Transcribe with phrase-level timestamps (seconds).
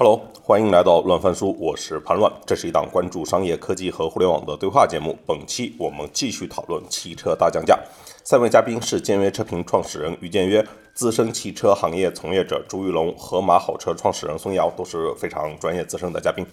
[0.00, 2.32] Hello，欢迎来到乱翻书，我是潘乱。
[2.46, 5.18] 这是一档关注商业科技和互联网的对话节目。
[5.26, 7.76] 本期我们继续讨论汽车大降价。
[8.22, 10.64] 三位嘉宾是简约车评创始人于建约、
[10.94, 16.46] 资深汽车行业从业者朱玉龙、盒马好车创始人孙瑶，都是非常专业资深的嘉宾。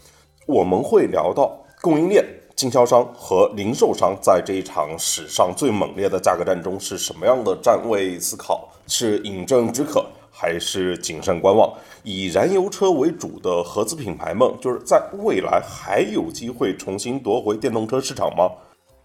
[0.47, 10.03] 我们会聊到供应链、经销商和零售商在这一场史上最猛烈的价格战中是什么样的站位思考，是饮鸩止渴。
[10.37, 11.71] 还是谨慎观望，
[12.03, 18.51] 以燃油车为主的合资品牌们，就是在未来还有机会重新夺回电动车市场吗？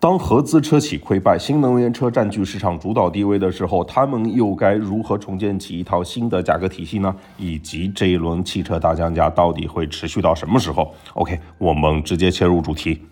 [0.00, 7.14] 当合资车企溃败，新能源车占据市场主导地位的时候，他们又该如何重建起一套新的价格体系呢？
[7.36, 13.02] 以及这一轮汽车大降价到底会持续到什么时候？OK，我们直接切入主题。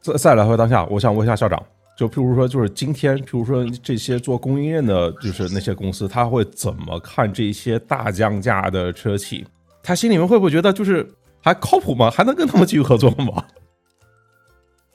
[0.00, 1.62] 再再来回当下，我想问一下校长。
[2.02, 9.46] 就譬如说，就是今天，譬如说这些做供应链的，就是那些公司，他会怎么看这些大降价的车企？
[9.84, 11.08] 他心里面会不会觉得就是
[11.40, 12.10] 还靠谱吗？
[12.10, 13.44] 还能跟他们继续合作吗？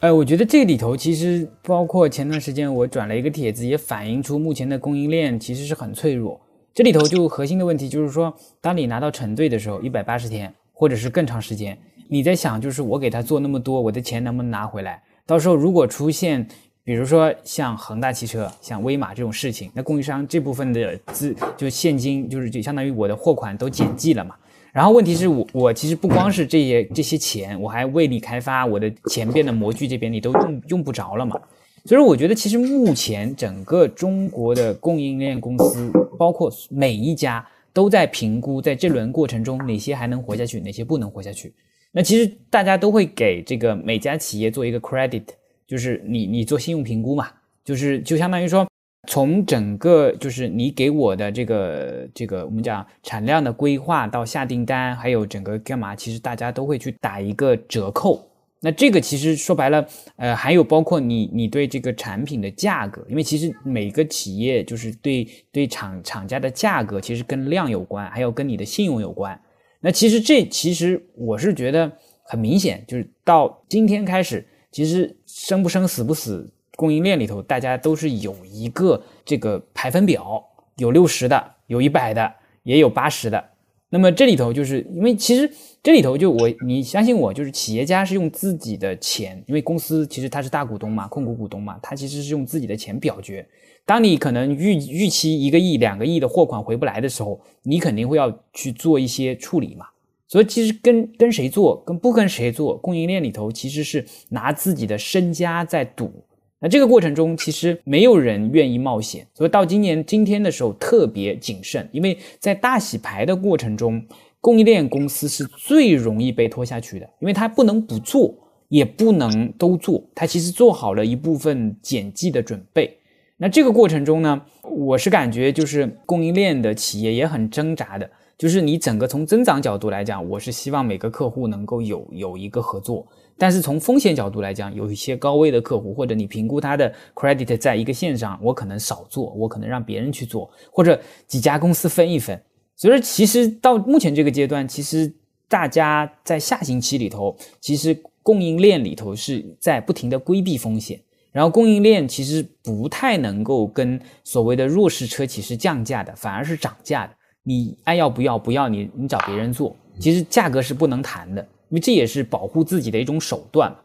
[0.01, 6.37] 哎， 我觉得这里头其实包括前段时间我转了一个帖子，也反映出目前的供应链其实是很脆弱。
[6.73, 11.77] 这里头就核心的问题就是说，当你拿到成对的时候，一百八十天或者是更长时间，
[12.09, 15.01] 你在想就是我给他做那么多，我的钱能不能拿回来？
[15.25, 16.45] 到时候如果出现。
[16.87, 24.33] 比如说像恒大汽车、像威马这种事情，那供应商这部分的资就现金，就是就相当于我的货款都减记了嘛。
[24.71, 31.37] 然后问题是我我其实不光是这些这些钱，我还为你开发我的前边的模具这边你都用用不着了嘛。
[31.83, 41.53] 所以我觉得其实目前整个中国的供应链公司，包括每一家都在评估，在这轮过程中哪些还能活下去，哪些不能活下去。
[41.91, 45.23] 那其实大家都会给这个每家企业做一个 credit。
[45.67, 47.27] 就是你你做信用评估嘛，
[47.65, 48.65] 就是就相当于说，
[49.09, 58.25] 从整个就是你给我的这个这个我们讲产量的规划到下订单，还有整个干嘛，其实大家都会去打一个折扣。
[58.61, 59.85] 那这个其实说白了，
[60.15, 69.37] 呃，还有包括你你对这个产品的价格，因为其实每个企业就是对对厂厂家的价格，其实跟量有关，还有跟你的信用有关。
[69.81, 71.91] 那其实这其实我是觉得
[72.23, 74.45] 很明显，就是到今天开始。
[74.71, 80.43] 其实生不生死不死，供应链里头大家都是有一个这个排分表，
[80.77, 82.33] 有六十的，有一百的，
[82.63, 83.43] 也有八十的。
[83.89, 85.49] 那么这里头就是因为其实
[85.81, 93.47] 这里头就我你相信我，就是企业家是用自己的钱，因为公司其实他是大股东嘛，控股股东嘛，他其实是用自己的钱表决。
[93.85, 99.85] 当你可能预预期一个亿、两个亿的货款回不来的时候，你肯定会要去做一些处理嘛。
[100.27, 106.11] 所以其实跟跟谁做，跟不跟谁做，供应链里头其实是拿自己的身家在赌。
[106.59, 109.25] 那这个过程中，其实没有人愿意冒险。
[109.33, 114.03] 所以到今年今天的时候特别谨慎，因为在大洗牌的过程中，
[114.41, 118.33] 供应链公司是最容易被拖下去的，因为它不能不做，
[118.69, 122.97] 也不能都做，它其实做好了一部分减记的准备。
[123.37, 128.09] 那这个过程中呢，我是感觉就是供应链的企业也很挣扎的。
[128.37, 142.39] 就是你整个从增长角度来讲，我是希望每个客户能够有有一个合作，但是从风险角度来讲，有一些高危的客户，或者你评估他的 credit 在一个线上，我可能少做，我可能让别人去做，或者几家公司分一分。
[142.75, 145.11] 所以说，其实到目前这个阶段，其实
[145.47, 157.13] 大家在下行期里头，其实供应链里头是在不停的规避风险，然后供应链其实不太能够跟所谓的弱势车企是降价的，反而是涨价的。
[157.47, 163.77] 你爱要不要不要你你找别人做，其实价格是不能谈的，因为这也是保护自己的一种手段嘛。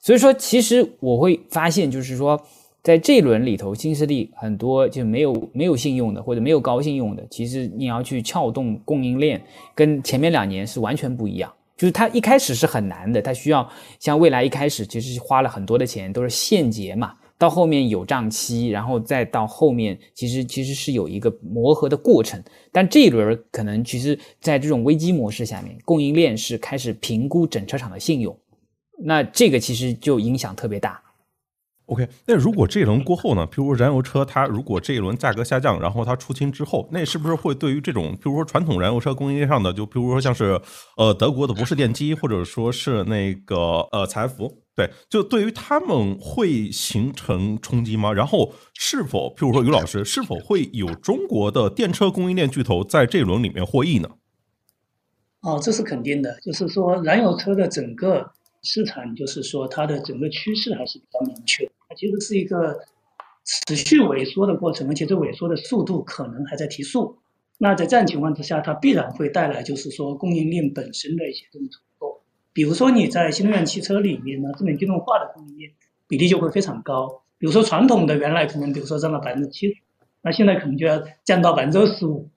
[0.00, 2.38] 所以说，其实我会发现，就是说，
[2.82, 9.40] 在这一轮里头，新势力很多就没有没有信用的或者没有高信用的，其实你要去撬动供应链，
[9.76, 11.52] 跟前面两年是完全不一样。
[11.76, 13.70] 就是它一开始是很难的，它需要
[14.00, 17.14] 像未来一开始其实花了很多的钱，都是现结嘛。
[17.44, 22.42] 到后面有账期，然后再到后面，其实其实是有一个磨合的过程。
[22.72, 28.34] 但这一轮可能其实，在这种危机模式下面，供应链是开始评估整车厂的信用，
[29.04, 31.02] 那这个其实就影响特别大。
[31.84, 33.46] OK，那如果这一轮过后呢？
[33.46, 40.58] 譬如说燃油车，它如果这一轮价格下降，然后它出清之后，那是不是会对于这种，譬如说传统燃油车供应链上的，就比如说像是
[40.96, 44.63] 呃德国的博世电机，或者说是那个呃采孚？
[44.76, 48.12] 对，就对于他们会形成冲击吗？
[48.12, 54.08] 然后是否，譬如说于老师，是否会有中国的电车供应链巨头在这轮里面获益呢？
[55.42, 56.40] 哦，这是肯定的。
[56.40, 58.32] 就是说，燃油车的整个
[58.62, 61.64] 市场，就是说它的整个趋势还是比较明确。
[61.88, 62.80] 它其实是一个
[63.44, 67.18] 持续萎缩的过程，而且这萎缩的速度可能还在提速。
[67.58, 71.83] 那在这样情况之下，它必然会带来就是说供应链本身的一些这种重构。
[72.54, 75.72] 比如说你在新能源汽车里面呢，智能电动化的供应链
[76.08, 77.22] 比例就会非常高。
[77.36, 79.76] 比如说传统的原来可能比如说占了百分之七十，
[80.22, 82.30] 那现在可能就要降到百分之二十五，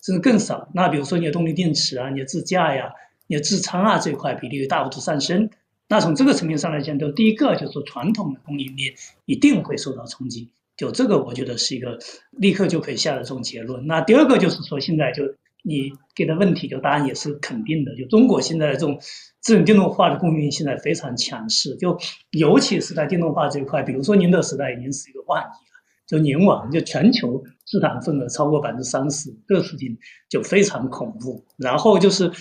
[0.00, 0.70] 甚至更少。
[0.72, 2.92] 那比如说你的动力电池啊，你的自驾呀，
[3.26, 5.50] 你的智仓啊这一块比例大幅度上升。
[5.88, 8.94] 那从这个层面上来讲，就第一个就是说传统的供应链
[9.24, 10.48] 一定会受到冲击。
[10.76, 11.98] 就这个，我觉得是一个
[12.30, 13.84] 立刻就可以下的这种结论。
[13.88, 15.24] 那第二个就是说，现在就
[15.68, 17.94] 你给的问题，就答案也是肯定的。
[17.94, 18.98] 就中国现在的这种
[19.42, 21.96] 智能电动化的供应现在非常强势，就
[22.30, 25.76] 尤其是在电动化这一块，比如说宁德时代已经是一个万亿了，
[26.06, 29.96] 就宁网就全球市场份额超过百分之三十，这个事情
[30.30, 31.44] 就非常恐怖。
[31.58, 32.32] 然后就是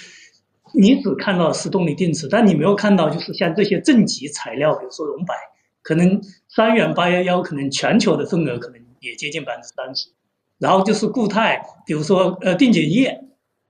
[0.74, 5.36] 你只看到是动力电池，但你没有看到就是像这些正极材料，比如说熔白。
[5.84, 10.10] 可能三元八幺幺，可能全球的份额可能也接近百分之三十，
[10.60, 13.20] 然后就是固态，比如说呃电解液，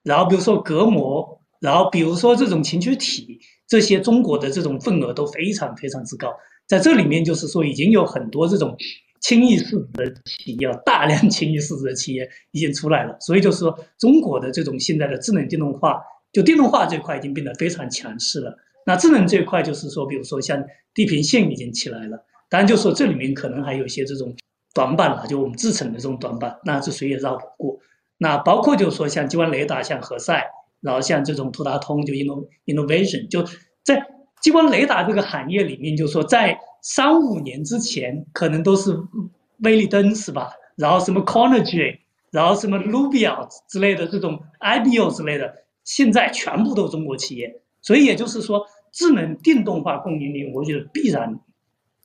[0.03, 6.33] 然后比如说隔膜，然后比如说这种情趣体，这些中国的这种份额都非常非常之高，
[6.67, 8.75] 在这里面就是说已经有很多这种
[9.19, 15.99] 轻易市值的企业，大量轻易市值的企业已经出来了，所以就是说中国的这种现在的智能电动化，
[16.31, 18.55] 就电动化这块已经变得非常强势了。
[18.85, 20.63] 那智能这块就是说，比如说像
[20.93, 24.33] 地平线已经起来了，当然就说这里面可能还有一些这种
[24.77, 27.79] 短板了，就我们制成的这种短板，那这谁也绕不过。
[28.19, 30.39] 那包括就是说像激光雷达、像何塞，
[30.81, 33.43] 然后像这种图达通，就 inno innovation，就
[33.83, 34.05] 在
[34.39, 38.95] 激光雷达这个行业里面，就是说在三五年之前，可能都是
[39.63, 40.51] 威利登是吧？
[40.75, 41.97] 然后什么 Conergy，
[42.29, 45.51] 然后什么 Rubio 之类的这种 IBO 之类的，
[45.83, 48.63] 现在全部都是中国企业，所以也就是说。
[48.89, 51.39] 智能电动化供应链，我觉得必然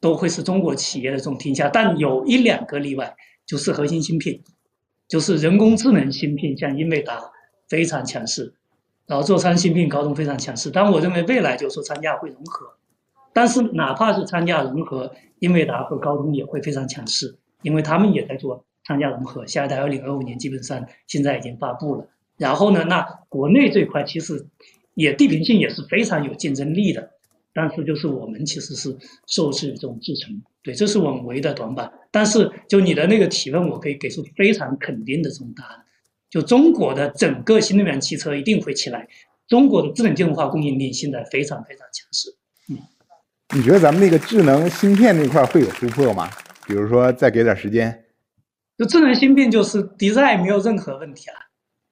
[0.02, 3.14] 都会是中国企业的这种天下，但有一两个例外，
[3.46, 4.40] 就是核心芯片，
[5.08, 7.18] 就是人工智能芯片，像英伟达
[7.68, 8.52] 非常强势，
[9.06, 10.70] 然后座舱芯片高通非常强势。
[10.70, 12.66] 但我认为未来就是说参加会融合，
[13.32, 19.46] 但是哪怕是参加融合，英伟达和高通也会非常强势，因为他们也在做参加融合。
[19.46, 22.08] 下一代二零二五年基本上现在已经发布了。
[22.36, 24.48] 然后呢，那国内这块其实。
[24.94, 27.12] 也地平线也是非常有竞争力的，
[27.54, 28.96] 但是就是我们其实是
[29.26, 31.92] 受制于这种制程，对，这是我们唯一的短板。
[32.10, 35.84] 但是就你的那个提问，我可以给出非常肯定的这种答案，
[36.30, 39.06] 就中国的整个新能源汽车一定会起来，
[39.48, 42.34] 中国的智能电动化供应链现在非常非常强势。
[42.70, 42.78] 嗯，
[43.54, 46.30] 你觉得咱们那个智能芯片那块会有突破吗？
[46.66, 48.04] 比如说再给点时间，
[48.78, 51.36] 就智能芯片就是 design 没有任何问题啊。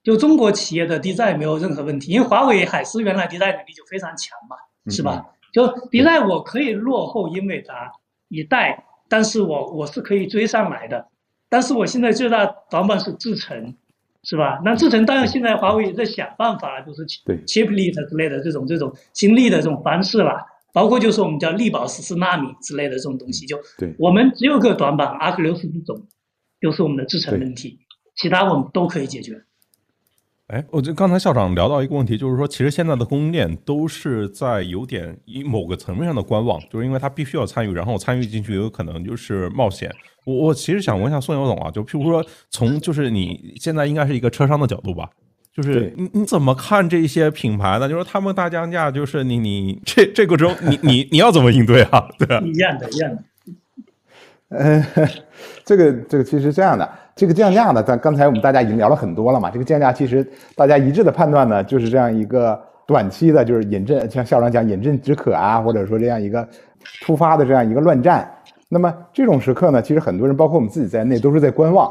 [0.02, 4.56] 就中国企业的 design 没有任何问题，因为华为海思原来 design 能力就非常强嘛，
[4.90, 5.26] 是吧？
[5.52, 7.92] 就低载我可以落后英伟达
[8.28, 11.08] 一代，但是我我是可以追上来的。
[11.48, 13.74] 但是我现在最大短板是制程，
[14.22, 14.60] 是吧？
[14.64, 17.04] 那制程当然现在华为也在想办法，就是
[17.46, 23.46] chiplet 之类的这种这种新力的这种方式啦，包括就是我们叫力宝十四纳米之类的这种东西。
[23.46, 23.58] 就
[23.98, 26.06] 我们只有个短板，Arc 六十这种，
[26.60, 27.80] 就是我们的制程问题，
[28.14, 29.42] 其他我们都可以解决。
[30.50, 39.88] 哎，我就刚才校长聊到一个问题，就是说，其实现在的供应链都是在有点以某个层面上的观望，就是因为他必须要参与，然后参与进去有可能就是冒险。
[40.24, 45.08] 我我其实想问一下宋友总啊，就譬如说，从就是你现在应该是一个车商的角度吧，
[45.54, 47.88] 就是你你怎么看这些品牌呢？
[47.88, 52.08] 就是他们大降价，就是你你这这个中你你你要怎么应对啊？
[52.18, 53.22] 对啊，一样的，一样的。
[54.50, 54.84] 呃，
[55.64, 59.48] 这个这个其实这样的，这个降价呢，咱刚才我们大家已经聊了很多了嘛。
[59.48, 66.46] 这个降价其实大家一致的判断呢，就是这样一个短期的，就是饮鸩，像校长讲饮鸩止渴啊，或者说这样一个
[67.02, 68.28] 突发的这样一个乱战。
[68.68, 71.88] 那么这种时刻呢，其实很多人，包括我们自己在内，都是在观望。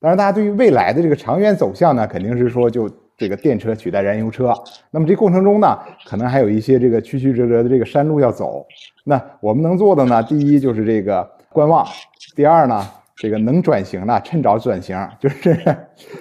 [0.00, 4.50] 当然，大家对于未来的这个长远走向呢，肯定是说就这个电车取代燃油车。
[4.90, 8.66] 那么这过程中呢，可能还有一些这个曲曲折折的这个山路要走。
[9.04, 11.28] 那我们能做的呢，第一就是这个。
[11.52, 11.86] 观望。
[12.34, 12.84] 第二呢，
[13.16, 15.56] 这个能转型的趁早转型， 就是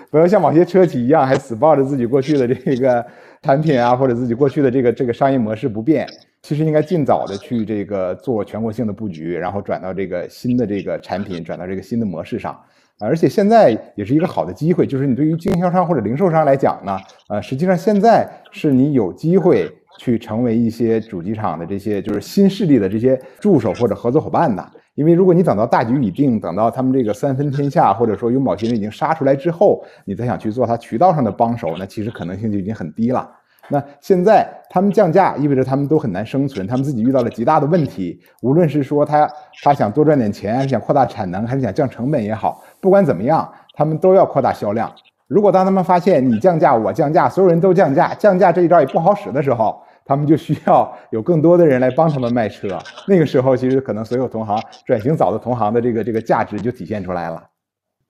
[0.10, 3.06] 不要像某些车企一样，还死抱着自己过去的这个
[3.42, 6.08] 产品啊，或者自己过去的这个这个商业模式不变。
[6.42, 12.60] 其实应该尽早的去这个做全国性的布局，然后转到这个新的这个产品，转到这个新的模式上。
[13.00, 16.98] 而且现在也是一个好的机会，就是你对于经销商或者零售商来讲呢，
[17.30, 19.72] 呃，实际上现在是你有机会
[20.02, 24.68] 去成为一些主机厂的这些就是新势力的这些助手或者合作伙伴的。
[24.96, 33.30] 因为如果你等到大局已定，等到他们这个三分天下，或者说有某些人已经杀出来之后，你再想去做他渠道上的帮手，那其实可能性就已经很低了。
[33.70, 38.20] 那现在他们降价，意味着他们都很难生存，他们自己遇到了极大的问题。
[38.42, 39.30] 无论是说他
[39.64, 44.92] 他想多赚点钱，还是想扩大产能，还是想降成本也好，不管怎么样，他们都要扩大销量。
[45.28, 52.78] 如果当他们发现你降价我降价，所有人都降价，降价这一招也不好使的时候，他们就需要有更多的人来帮他们卖车。
[53.08, 57.44] 那个时候，其实可能所有同行转型早的同行的这个这个价值就体现出来了。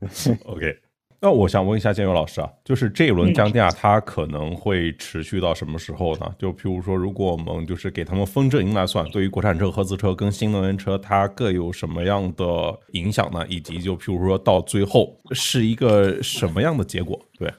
[0.45, 0.75] OK，
[1.19, 6.33] 那我想问一下建勇老师啊，就是这一轮降价，它可能会持续到什么时候呢？
[6.39, 12.45] 就譬如说，如果我们就是给他们分阵营来算，对于国产车、合资车跟新能源车，它各有什么样的
[12.93, 13.45] 影响呢？
[13.47, 17.19] 以及就譬如说到最后是一个什么样的结果？
[17.37, 17.53] 对，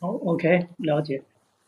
[0.00, 1.20] 好，OK，了解。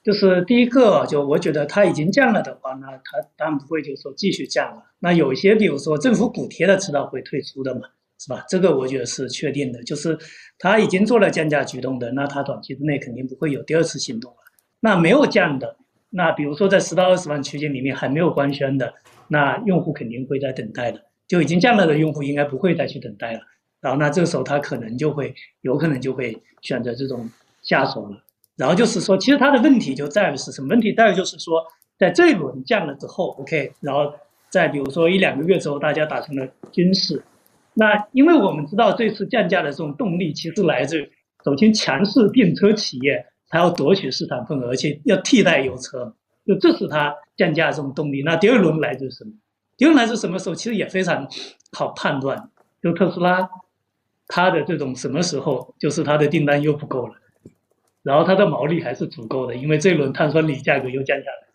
[0.05, 4.83] 就是第一个，就我觉得它已经降了的话，那它当然不会就说继续降了。
[4.99, 8.45] 那有一些，比如说政府补贴的，迟早会退出的嘛，是吧？
[8.47, 9.83] 这个我觉得是确定的。
[9.83, 10.19] 就是
[10.59, 14.37] 它已经做了降价举动的，那它短期之内肯定不会有第二次行动了。
[14.81, 15.77] 那没有降的，
[16.11, 18.93] 那比如说在十到二十万区间里面还没有官宣的，
[19.29, 21.01] 那用户肯定会在等待的。
[21.27, 23.41] 就已经降了的用户应该不会再去等待了。
[23.81, 27.31] 然后那这个时候他可能就会有可能就会选择这种
[27.63, 28.23] 下手了。
[28.57, 30.93] 然后就是说，其实它的问题就在于是什么问题？
[30.93, 31.63] 在于就是说，
[31.99, 34.13] 在这一轮降了之后，OK，然后
[34.49, 37.23] 再比如说一两个月之后，大家达成了均势。
[37.75, 41.11] 那因为我们知道这次降价的这种动力，其实来自
[41.45, 46.15] 首先强势电车企业，它要夺取市场份额，而且要替代油车，
[46.47, 48.23] 就这是它降价这种动力。
[48.23, 49.33] 那第二轮来自什么？
[49.77, 50.55] 第二轮来自什么时候？
[50.55, 51.27] 其实也非常
[51.73, 53.51] 好判断，就特斯拉，
[54.29, 57.15] 它的这种什么时候，就是它的订单又不够了。
[58.05, 61.53] 然后它的毛利还是足够的，因为这一轮碳酸锂价格又降下来了，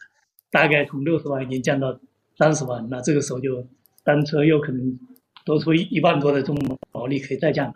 [0.51, 1.97] 大概从六十万已经降到
[2.37, 3.65] 三十万，那这个时候就
[4.03, 4.99] 单车又可能
[5.45, 6.57] 多出一一万多的这种
[6.91, 7.73] 毛利可以再降了，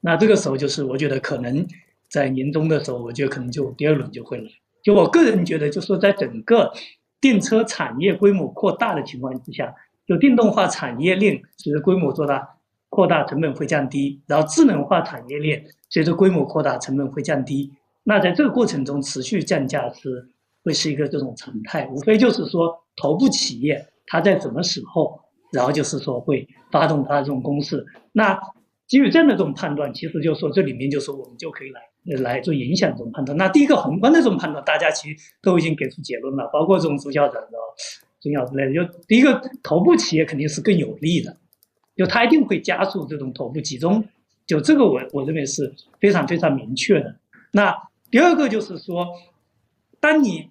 [0.00, 1.66] 那这个时候就是我觉得可能
[2.08, 4.50] 在年终的时候，我觉得可能就第二轮就会来。
[4.82, 6.72] 就我个人觉得，就说在整个
[7.20, 9.74] 电车产业规模扩大的情况之下，
[10.06, 12.56] 就电动化产业链随着规模做大
[12.88, 17.72] 扩大，成本会降低，然后智能化产业链随着规模扩大，成本会降低。
[18.10, 20.28] 那在这个过程中，持续降价是
[20.64, 25.20] 会是一个这种常态，无非就是说头部企业它在什么时候，
[25.52, 27.86] 然后就是说会发动它的这种攻势。
[28.10, 28.36] 那
[28.88, 31.80] 基于这样的这种判断，其实就是说这里面就说我们就可以来
[32.20, 33.38] 来做影响这种判断。
[33.38, 37.56] 那第一个宏观的这种判断，大家其实都已经给出结论了，包括这种朱校长的、
[38.20, 38.74] 孙校之类的。
[38.74, 41.36] 就第一个头部企业肯定是更有利的，
[41.94, 44.04] 就它一定会加速这种头部集中。
[44.48, 47.14] 就这个我我认为是非常非常明确的。
[47.52, 47.72] 那
[48.10, 49.06] 第二个就是说，
[50.00, 50.48] 当你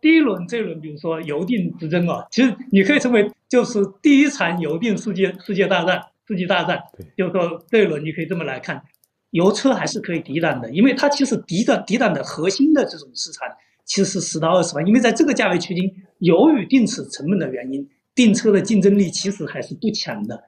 [0.00, 6.80] 第一轮这一轮，比如说油电之争啊，其实你可以称为就是第一场油电世界世界大战、世纪大战。
[7.16, 8.82] 就是说这一轮你可以这么来看，
[9.30, 13.46] 油车还是可以抵挡的，因为它其实抵挡抵挡的核心的这种市场
[13.84, 15.84] 其实是十到二十万，因为在这个价位区间，
[16.18, 20.44] 由于电池成本的原因，电车的竞争力其实还是不强的，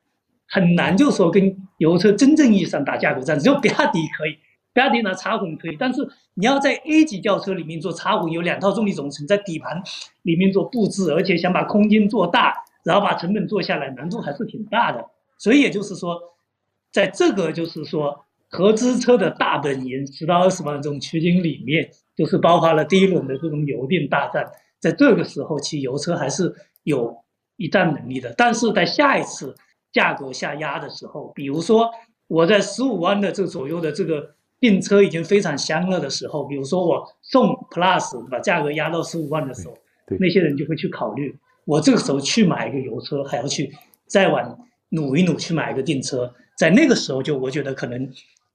[0.48, 4.38] 很难就说跟油车真正意义上打价格战，只有比亚迪可以。
[4.74, 9.80] 比亚迪拿插混可以，但是你要在 A 级轿车里面做插混，有两套重力总成在底盘
[10.22, 12.52] 里面做布置，而且想把空间做大，
[12.84, 15.06] 然后把成本做下来，难度还是挺大的。
[15.38, 16.18] 所以也就是说，
[16.90, 24.44] 在这个就是说合资车的大本营十到二十万这种区间里面，就是爆发了第一轮的这种油电大战。
[24.80, 26.52] 在这个时候，其实油车还是
[26.82, 27.16] 有
[27.56, 28.34] 一战能力的。
[28.36, 29.54] 但是在下一次
[29.92, 31.92] 价格下压的时候，比如说
[32.26, 34.34] 我在十五万的这左右的这个。
[34.64, 39.76] 电车已经非常香了的时候，比如说我送 Plus 把价格压到十五万的时候，
[40.18, 43.70] 那些人就会去考虑，我这个时候去买一个油车，还要去
[44.06, 48.10] 再往努一努去买一个电车，在那个时候就我觉得可能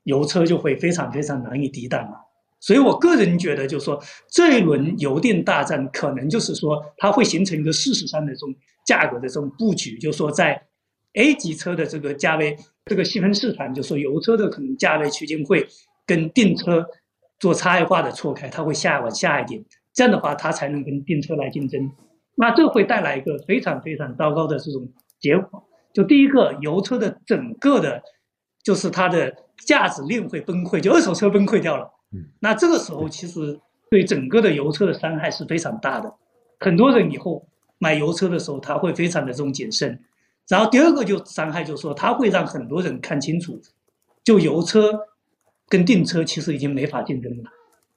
[0.06, 2.18] 油车就会非常非常难以抵挡了。
[2.60, 4.02] 所以我个人觉得，就是说
[4.32, 8.50] 这一轮油电大战可能就是说它会形成一个事实上的这种
[8.84, 10.60] 价格的这种布局，就是说在
[11.14, 15.68] A 级车的这个价位这个细分市场，就是说油车的可能价位区间会。
[16.10, 16.84] 跟电车
[17.40, 19.64] 做差异化的错开，它会下往下一点，
[19.94, 21.92] 这样的话它才能跟电车来竞争。
[22.34, 25.64] 那这会带来一个非常非常糟糕的这种结果。
[25.94, 28.02] 就第一个，油车的整个的，
[28.64, 29.36] 就是它的
[29.68, 31.88] 价值链会崩溃，就二手车崩溃掉了。
[32.40, 33.60] 那这个时候其实
[33.92, 36.12] 对整个的油车的伤害是非常大的。
[36.60, 37.48] 很多人以后
[37.78, 40.04] 买油车的时候，他会非常的这种谨慎。
[40.48, 43.62] 然后第二个就伤害，就是说它会让很多人看清楚，
[44.24, 45.00] 就油车。
[45.70, 47.44] 跟电车其实已经没法竞争了，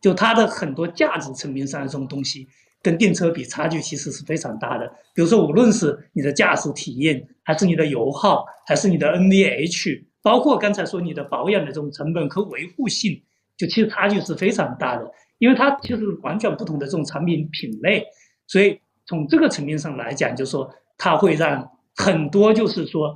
[0.01, 2.47] 就它的很多价值层面上的这种东西，
[2.83, 4.87] 跟电车比差距其实是非常大的。
[5.15, 13.23] 比如说，无论是你的驾驶体验，还是你的油耗，还是你的 NVH，包括刚才说你的保养的这种成本和维护性，
[13.57, 15.11] 就其实差距是非常大的。
[15.39, 18.05] 因为它其实完全不同的这种产品品类，
[18.47, 23.15] 所以从这个层面上来讲，就说它会让很多就是说，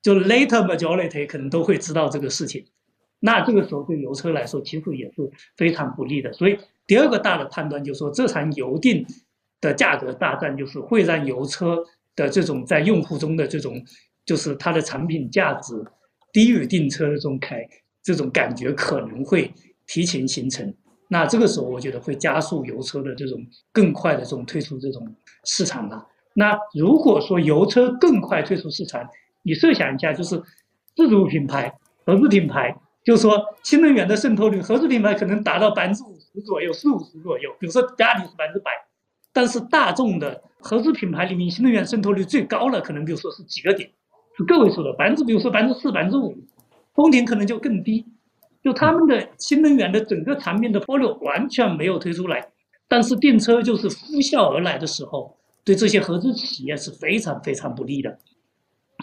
[0.00, 2.64] 就 later majority 可能都会知道这个事情。
[3.20, 6.32] 那这个时候对油车来说其实也是非常不利的。
[6.32, 9.04] 所以第二个大的判断就是说，这场油电
[9.60, 11.84] 的价格大战就是会让油车
[12.14, 13.82] 的这种在用户中的这种
[14.24, 15.74] 就是它的产品价值
[16.32, 17.66] 低于电车的这种开
[18.02, 19.52] 这种感觉可能会
[19.86, 20.72] 提前形成。
[21.08, 26.06] 那这个时候我觉得会加速油车的这种更快的这种退出这种市场了。
[26.34, 29.08] 那如果说油车更快退出市场，
[29.42, 30.40] 你设想一下，就是
[30.94, 31.72] 自主品牌、
[32.04, 37.50] 合资品牌，就是说新能源的渗透率，合资品牌可能达到百分之五十左右、四五十左右。
[37.58, 38.70] 比如说比亚迪是百分之百，
[39.32, 43.90] 但是大众的合资品牌里面新能源渗透率最高了，可能比如说是几个点，
[44.36, 46.36] 是个位数的百分之，比如说百分之四、百分之五，
[46.94, 48.04] 丰田可能就更低。
[48.62, 52.48] 就他们的新能源的整个产品的波流完全没有推出来，
[52.88, 58.18] 但是电车就是呼啸而来的时候，对这些合资企业是非常非常不利的。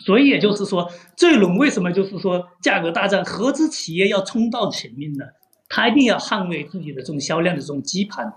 [0.03, 5.25] 所以也就是说，这一轮为什么就是说价格大战，合资企业要冲到前面呢？
[5.67, 8.33] 他一定要捍卫自己的这种销量的这种基盘，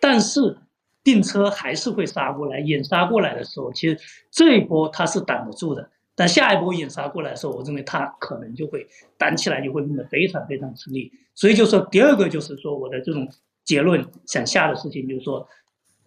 [0.00, 0.58] 但是
[1.04, 3.98] 订车还是会杀过来，演杀过来的时候，其实
[4.30, 5.90] 这一波它是挡得住的。
[6.14, 8.86] 但下一波演杀过来的时候，我认为它可能就会
[9.18, 11.10] 单起来就会变得非常非常吃力。
[11.34, 13.26] 所以就说第二个就是说我的这种
[13.64, 15.48] 结论想下的事情就是说，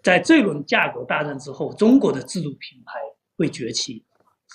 [0.04, 2.94] 在这轮价格大战之后，中国的自主品牌
[3.36, 4.05] 会崛起，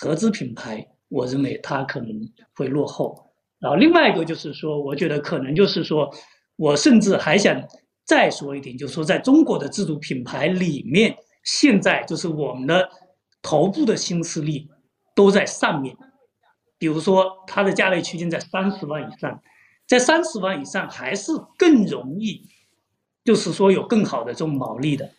[0.01, 2.09] 合资品牌我认为它可能
[2.55, 3.31] 会落后。
[3.59, 6.11] 然后另外一个就是说，我觉得可能就是说，
[6.57, 7.63] 我甚至还想
[8.05, 12.89] 再说一点，就是说在中国的自主品牌里面，现在就是我们的
[13.43, 14.71] 头部的新势力。
[15.13, 15.95] 都在上面，
[16.79, 19.43] 比如说它的价位区间在三十万以上，
[19.87, 22.49] 在三十万以上还是更容易，
[23.23, 25.11] 就是说有更好的这种毛利的。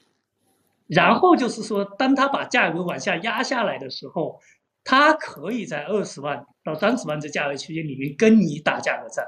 [0.88, 4.40] 然后就是说，当他把价格往下压下来的时候，
[4.84, 9.26] 他可以在二十万到三十万这价位区间里面跟你打价格战，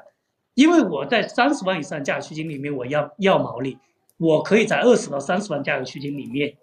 [0.54, 3.78] 因为我在三十万以上价格区间里面我要要毛利，
[4.18, 6.56] 我可以在二十到三十万价格区间里面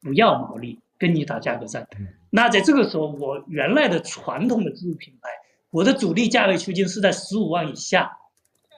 [0.00, 0.78] 不要毛利。
[1.00, 1.86] 跟你打价格战，
[2.28, 5.30] 那在这个时候，我原来的传统的自主品牌，
[5.70, 8.10] 我的主力价位区间是在十五万以下，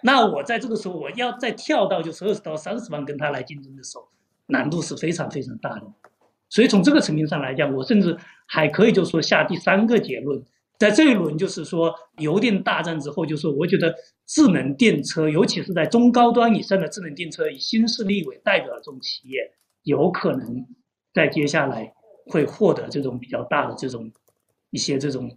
[0.03, 4.07] 那我在这个时候我要再跳到就是二十到三十万跟他来竞争的时候，
[4.49, 5.83] 难度是非常非常大的。
[6.51, 8.15] 所以从这个层面上来讲，我甚至
[8.51, 10.43] 还可以就说下第三个结论，
[10.79, 13.95] 在这一轮就是说油电大战之后，就是我觉得
[14.27, 19.53] 智能电车，尤其是在中高端以上的智能电车，以新势力为代表的这种企业，
[19.85, 20.67] 有可能
[21.15, 21.95] 在接下来。
[22.27, 24.09] 会获得这种比较大的这种
[24.71, 25.29] 一些这种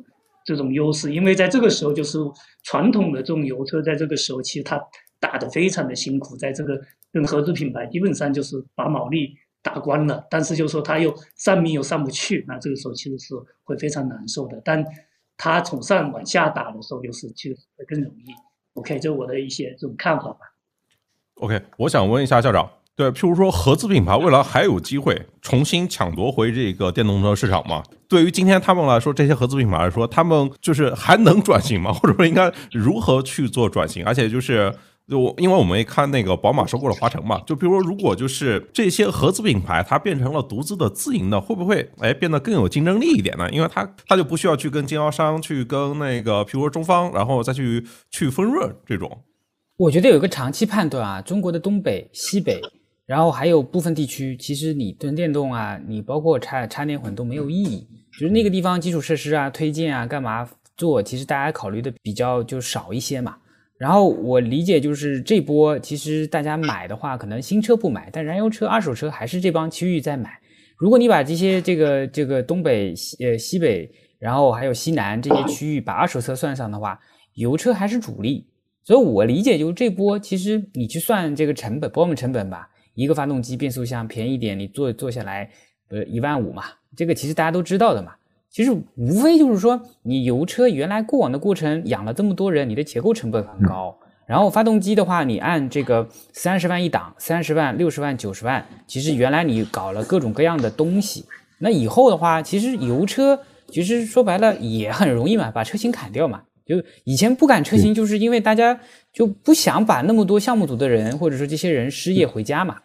[0.45, 2.19] 这种优势，因为在这个时候，就是
[2.61, 4.79] 传统的这种油车，在这个时候其实它
[5.19, 6.79] 打得非常的辛苦，在这个
[7.11, 14.61] 跟合资品牌基本上就是把毛利打光了，但是就是说它又上面又上不去，那这个时候其实是会非常难受的。
[14.63, 14.85] 但
[15.37, 18.25] 它从上往下打的时候，就是其实会更容易。
[18.73, 20.39] OK，这是我的一些这种看法吧。
[21.35, 22.69] OK，我想问一下校长。
[22.95, 27.81] 对，譬如说合资品牌未来还有机会重新抢夺回这个电动车市场吗？
[28.07, 31.91] 对于今天他们来说，这些合资品牌来说，他们就是还能转型吗？
[31.91, 34.05] 或者说应该如何去做转型？
[34.05, 34.71] 而且就是
[35.09, 43.49] 就因为我们也看那个宝马收购了华晨嘛，就比如说如果就是这些合资品牌它变成了独资的自营的，会不会哎变得更有竞争力一点呢？
[43.51, 49.23] 因为它它就不需要去跟经销商去跟那个譬如说中方，然后再去去分润这种。
[49.77, 52.61] 我觉得有个长期判断啊，中国的东北、西北。
[53.05, 57.85] 然后还有部分地区，其实你纯电动啊，你包括插插电混都没有意义，
[58.17, 63.35] 就是那个地方基础设施啊、推荐啊、干嘛做，其实大家考虑的比较就少一些嘛。
[63.83, 70.39] 然后我理解就是这波其实大家买的话，可能新车不买，但燃油车、二手车还是这帮区域在买。
[70.77, 76.97] 如果你把这些这个这个东北、西呃西北，然后还有西南这些区域把二手车算上的话，
[77.33, 78.47] 油车还是主力。
[78.85, 82.69] 所以我理解就是这波其实你去算这个成本，保姆成本吧。
[82.93, 85.49] 一个发动机变速箱便宜点，你做做下来，
[85.89, 86.63] 呃，一万五嘛，
[86.95, 88.13] 这个其实大家都知道的嘛。
[88.53, 93.97] 其实无非就是说，你油车原来过往的过程养了这么多人，你的结构成本很高。
[94.27, 101.25] 然后发动机的话，你按这个三十万一档，三十万、六十万、九十万，其实原来你搞了各种各样的东西。
[101.57, 103.39] 那以后的话，其实油车
[103.69, 106.43] 其实说白了也很容易嘛，把车型砍掉嘛。
[106.63, 108.79] 就以前不赶车型，就是因为大家
[109.11, 112.77] 就不想把那么多项目组的人，或者说这些人失业回家嘛。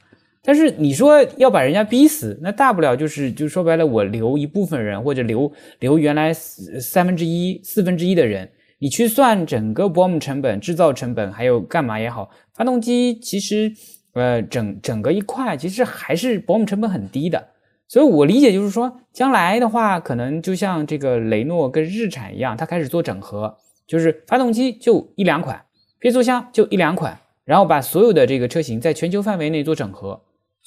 [0.48, 13.70] 但是你说要把人家逼死，那大不了就是就说白了，我留一部分人，或者留留原来三分之一、四分之一的人，你去算整个 BOM 成本、制造成本，还有干嘛也好，发动机其实
[14.14, 17.48] 呃整整个一块其实还是 BOM 成本很低的。
[17.86, 23.54] 所以我理解就是说，将来的话，可能就像这个雷诺跟日产一样，它开始做整合。
[23.86, 25.62] 就是发动机就一两款，
[25.98, 30.18] 变速箱就一两款，然后把所有的这个车型在全球范围内做整合。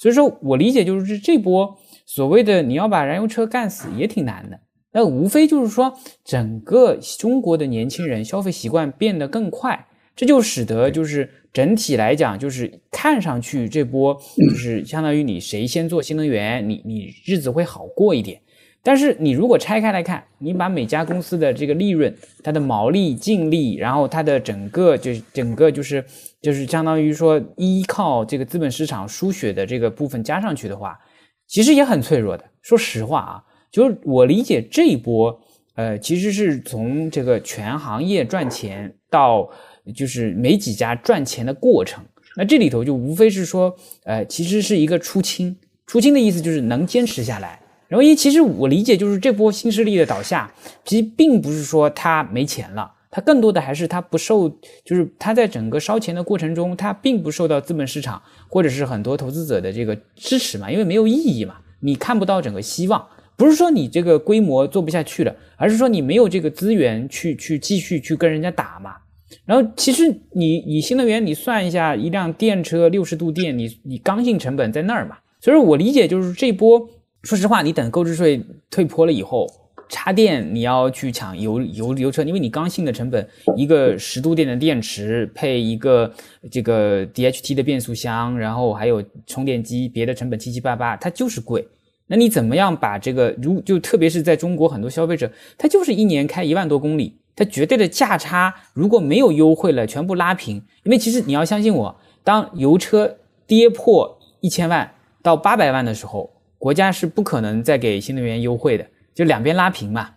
[0.02, 4.58] 所以说我理解就是这波所谓的你要把燃油车干死也挺难的。
[4.90, 9.86] 那无非就是说整个中国的年轻人消费习惯变得更快，
[10.16, 18.40] 这就使得就是整体来讲就是看上去这波就是相当于你谁先做新能源，你你日子会好过一点。
[18.82, 22.12] 但是你如果拆开来看，你把每家公司的这个利润、
[22.42, 26.04] 它的毛利、净利，然后它的整个就是整个就是
[26.42, 30.98] 就是相当于说依靠这个资本市场输血的这个部分加上去的话，
[31.46, 32.44] 其实也很脆弱的。
[32.60, 35.40] 说实话啊，就是我理解这一波，
[35.76, 39.48] 呃，其实是从这个全行业赚钱到
[39.94, 42.04] 就是没几家赚钱的过程。
[42.36, 43.74] 那这里头就无非是说，
[44.04, 47.60] 呃，其实是一个出清，出清的意思就是能坚持下来。
[47.88, 50.50] 然后，一其实我理解就是这波新势力的倒下，
[50.82, 54.48] 其实并不是说他没钱了，它更多的还是它不受，
[54.84, 68.96] 就是它在整个烧钱的过程中，它并不受到资本市场或者是很多投资者的这个支持嘛，因为没有意义嘛，你看不到整个希望，不是说你这个规模做不下去了，而是说你没有这个资源去去继续去跟人家打嘛。
[69.44, 76.88] 然后，其实你你新能源，你算一下一辆电车六十度电，你你刚性成本在那儿嘛，所以我理解就是这波。
[77.22, 79.46] 说实话，你等购置税退坡了以后，
[79.92, 83.28] 插电你要去抢油油油车，因为你刚性的成本，
[83.58, 86.10] 一个十度电的电池配一个
[86.50, 91.68] 这个 DHT 的变速箱，然后还有充电机，别的成本七七八八，它就是贵。
[92.06, 100.56] 那你怎么样把这个，如就特别是在中国很多消费者，他就是一年开一万多公里，他绝对的价差如果没有优惠了，全部拉平。
[100.84, 104.90] 因为其实你要相信我，当油车跌破一千万
[105.22, 106.30] 到八百万的时候。
[106.62, 110.10] 国家是不可能再给新能源优惠的，就两边拉平嘛。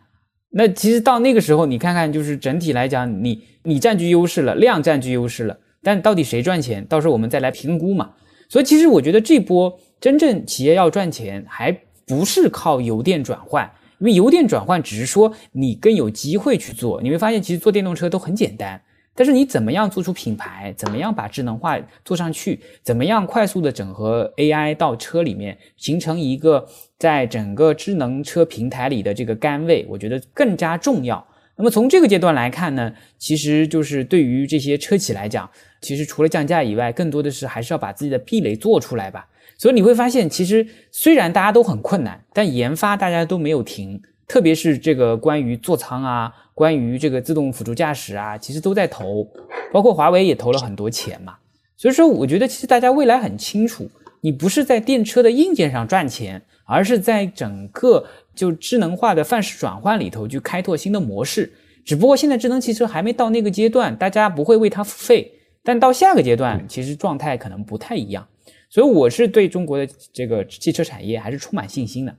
[0.51, 8.12] 那其实到那个时候，你看看，就是整体来讲，你你占据优势了，量占据优势了，但到底谁赚钱，到时候我们再来评估嘛。
[8.47, 11.77] 所以其实我觉得这波真正企业要赚钱，还
[12.08, 17.01] 不是靠油电转换，因为油电转换只是说你更有机会去做。
[17.01, 18.81] 你会发现，其实做电动车都很简单。
[19.17, 20.73] 但是你怎么样做出品牌？
[20.77, 22.60] 怎么样把智能化做上去？
[22.84, 29.86] 怎么样快速的整合 AI 到车里面，形成一个在整个智能车平台里的这个杆位？
[29.89, 31.25] 我觉得更加重要。
[31.58, 35.49] 那么从这个阶段来看呢，其实就是对于这些车企来讲，
[35.81, 39.27] 其实除了降价以外，更多的是还是要把自己的壁垒做出来吧。
[39.58, 44.01] 所以你会发现，其实虽然大家都很困难，但研发大家都没有停。
[44.27, 49.25] 特别是这个关于座舱啊，关于这个自动辅助驾驶啊，其实都在投，
[49.71, 51.36] 包括华为也投了很多钱嘛。
[51.77, 53.89] 所以说，我觉得其实大家未来很清楚，
[54.21, 61.54] 你不是在电车的硬件上赚钱，而是在整个就智能化的范式转换里头去开拓新的模式。
[61.86, 65.32] 只不过现在智能汽车还没到那个阶段，大家不会为它付费，
[65.63, 68.28] 但到下个阶段，其实状态可能不太一样。
[68.69, 72.15] 所以我是对中国的这个汽车产业还是充满信心的。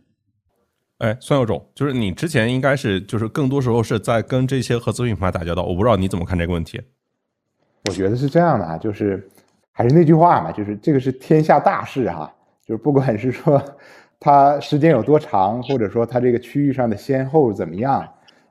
[0.99, 6.81] 哎，孙有种，就是你之前应该是就是更多时候是在跟这些合资品牌打交道，我不知道你怎么看这个问题。
[7.87, 9.29] 我觉得是这样的啊，就是
[9.73, 12.33] 还是那句话嘛，就是这个是天下大事哈，
[12.65, 13.63] 就是不管是说
[14.19, 18.07] 它时间有多长，或者说它这个区域上的先后怎么样，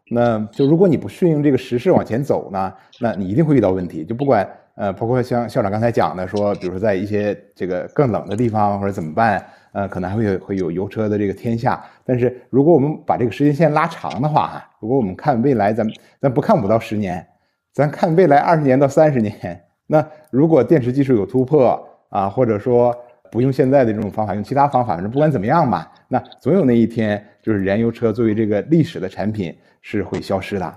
[0.10, 4.04] 那就如果你不顺应这个时势往前走呢，那你一定会遇到问题。
[4.06, 9.45] 就不管呃，包括像校长刚才讲的说，比如说在一些这个更冷的地方或者怎么办。
[9.75, 15.86] 呃，可能还会有会有油车的这个天下，但是如果我们把这个时间线拉长的话，哈，如果我们看未来，咱
[16.21, 17.28] 咱不看五到十年，
[17.73, 22.95] 咱看未来二十年到三十年，那如果电池技术有突破啊，或者说
[23.35, 30.73] 不用现在的这种方法，用其他方法，反正不管怎么样吧，那总有那一天，就是燃油车作为这个历史的产品是会消失的。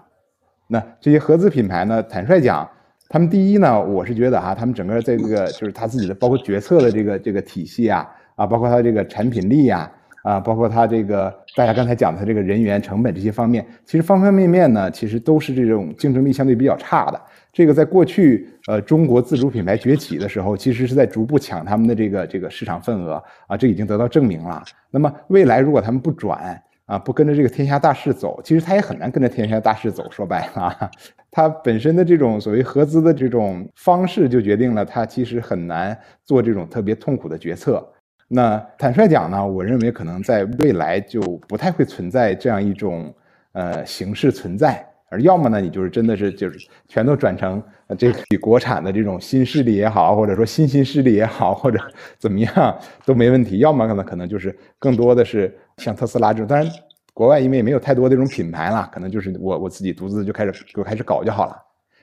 [0.66, 2.68] 那这些合资品牌呢，坦率讲，
[3.08, 8.06] 他们第一呢，我是觉得哈，他们整个在这个就是他自己的包括决策的这个这个体系啊。
[8.38, 9.90] 啊，包括它这个产品力呀，
[10.22, 17.20] 啊，包括它这个大家刚才讲的这个人员成本这些方面，其实方方面面呢，其实都是这种竞争力相对比较差的。
[17.52, 24.62] 这个在过去，呃，中国自主品牌崛起的时候，其实是在逐步抢他们的这个这个市场份额啊，这已经得到证明了。
[24.90, 30.10] 那么未来如果他们不转啊，不跟着这个天下大势走，其实他也很难跟着天下大势走。
[30.10, 30.90] 说白了，
[31.30, 37.86] 他本身的这种所谓合资的这种方式，就决定了他其实很难做这种特别痛苦的决策。
[38.28, 43.14] 那坦率讲呢，我认为可能在未来就不太会存在这样一种
[43.52, 47.62] 呃形式存在，而要么呢，你就是真的是就是全都转成
[47.96, 51.78] 这个国产的这种新势力也好，或者说新兴势力也好，或者
[52.18, 56.70] 怎么样都没问题；要么可能可能就是更多的是像特斯拉这种，当然
[57.14, 61.56] 国外因为也没有太多这种品牌了，可能就是我我自己独自就开始就开始搞就好了。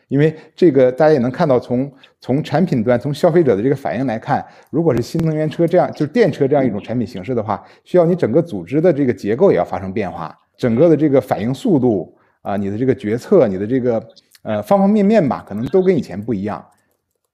[0.07, 1.91] 因为这个大家也能看到从，
[2.21, 12.14] 从产品端、从消费者的这个反应来看，如果是新能源车这样，就是电车这样一种产品形式的话，需要你整个组织的这个结构也要发生变化，整个的这个反应速度
[12.45, 14.07] 啊，你的这个决策，你的这个
[14.43, 16.63] 呃方方面面吧，可能都跟以前不一样。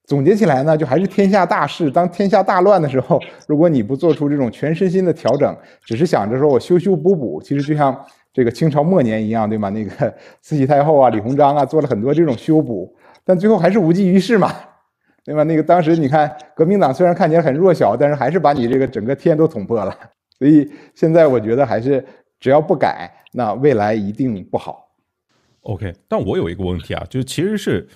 [0.06, 9.69] 总结起来呢，就还是天下大事，当天下大乱的时候，如果你不做出这种全身心的调整，只是想着说我修修补补，其实就像这个清朝末年一样，对吗？
[9.69, 12.93] 那个 慈禧太后啊，李鸿章啊，做了很多这种修补，
[13.26, 14.50] 但最后还是无济于事嘛，
[15.26, 15.43] 对吧？
[15.43, 19.93] 那个当时你看，革命党虽然看起来很弱小，但是还是把你这个整个天都捅破了。
[20.39, 22.04] 所以现在我觉得还是
[22.39, 24.88] 只要不改，那未来一定不好。
[25.62, 27.88] OK，但我有一个问题啊，就其实是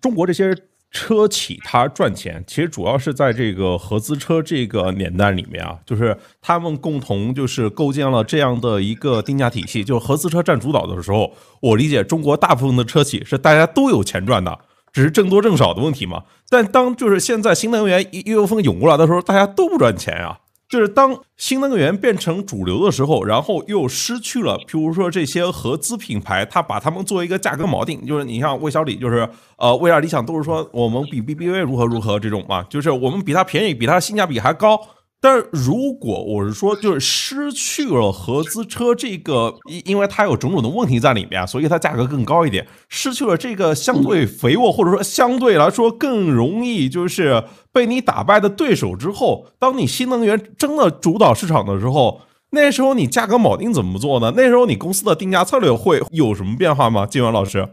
[0.00, 0.54] 中国这些。
[0.90, 14.58] 车企它赚钱，其实主要是在这个合资车这个年代里面啊，就是他们共同就是构建了这样的一个定价体系，就是合资车占主导的时候，我理解中国大部分的车企是大家都有钱赚的，
[14.90, 16.24] 只是挣多挣少的问题嘛。
[16.48, 20.38] 但当就是现在新能源一一风涌过来的时候，大家都不赚钱啊。
[20.68, 34.78] 就是当新能源变成主流的时候，然后又失去了，譬如说这些合资品牌，它把它们作为一个价格锚定，就是你像魏小李，就是呃，威亚理想都是说我们比 BBA 如何如何这种嘛，就是我们比它便宜，比它性价比还高。
[35.20, 42.64] 但是如果我是说，就是失去了合资车这个，因因为它有种种的问题在里面，所以它价格更高一点。
[42.88, 47.42] 失去了这个相对肥沃或者说相对来说更容易就是
[47.78, 54.32] 被你打败的对手之后，当你新能源真的主导市场的时候，那时候你价格锚定怎么做呢？
[54.36, 57.06] 那时候你公司的定价策略会有什么变化吗？
[57.06, 57.68] 金元老师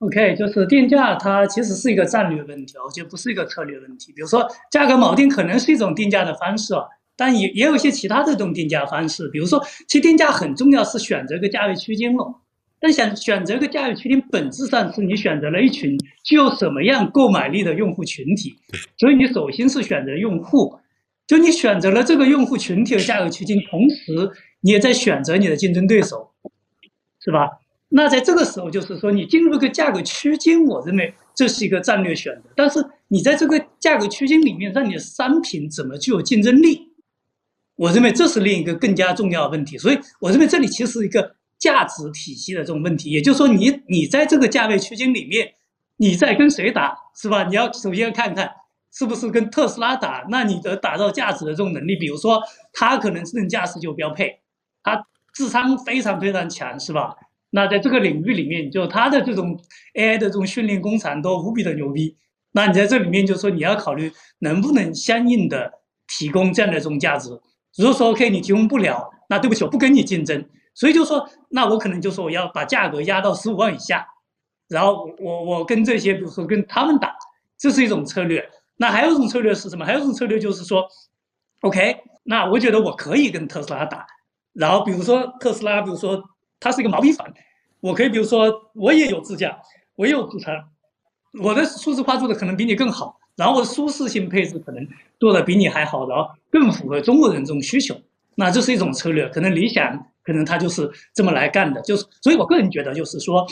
[0.00, 4.12] ？OK，就是定价，它其实是一个战略问题，我觉得不是一个策略问题。
[4.16, 6.82] 比如说，价格锚定可能是一种定价的方式啊，
[7.16, 9.28] 但也也有一些其他的这种定价方式。
[9.28, 12.40] 比如说，其实定价很重要，是选择一个价位区间了。
[12.86, 18.56] 但想选择一个价格区间，本质上是你选择了一群具有什么样购买力的用户群体。
[18.96, 20.72] 所以你首先是选择用户，
[21.26, 26.30] 就你选择了这个用户群体的价格区间，同时你也在选择你的竞争对手，
[27.18, 27.48] 是吧？
[27.88, 32.50] 那在这个时候，就是说你进入一个价格区间，我认为这是一个战略选择。
[32.54, 36.92] 但是你在这个价格区间里面，让你的商品怎么具有竞争力，
[37.74, 39.76] 我认为这是另一个更加重要的问题。
[39.76, 41.34] 所以我认为这里其实是一个
[41.66, 43.10] 价值体系的这种问题。
[43.10, 45.54] 也就是说，你你在这个价位区间里面，
[45.96, 47.42] 你在跟谁打，是吧？
[47.48, 48.48] 你要首先要看看
[48.92, 52.40] 是不是跟特斯拉打，那你的打造价值的这种能力，比如说
[52.72, 54.38] 它可能智能驾驶就标配，
[54.84, 57.16] 它智商非常非常强，是吧？
[57.50, 59.58] 那在这个领域里面，就它的这种
[59.94, 62.16] AI 的这种训练工厂都无比的牛逼。
[62.52, 65.72] 那你在这里面就说你要考虑能不能相应的
[66.06, 67.30] 提供这样的这种价值。
[67.76, 70.44] 如果说 OK 你提供不了，那对不起我不跟你竞争。
[70.76, 74.06] 所以就说那我可能就说我要把价格压到十五万以下，
[74.68, 77.12] 然后我我跟这些比如说跟他们打，
[77.58, 78.48] 这是一种策略。
[78.76, 79.84] 那还有一种策略是什么？
[79.84, 80.86] 还有一种策略就是说
[81.62, 84.06] ，OK 那我觉得我可以跟特斯拉打，
[84.52, 86.22] 然后比如说特斯拉，比如说
[86.60, 87.26] 它是一个毛坯房。
[87.80, 89.56] 我可以，比如说，我也有自驾，
[89.94, 90.52] 我也有组成，
[91.40, 94.84] 我的数字化做的可能比你更好，然后我的舒适性配置可能
[95.20, 97.94] 做的比你还好，然后更符合中国人这种需求。
[98.34, 101.80] 那这是一种策略，可能理想可能他就是这么来干的。
[101.82, 103.46] 就是，所以我个人觉得，就是说，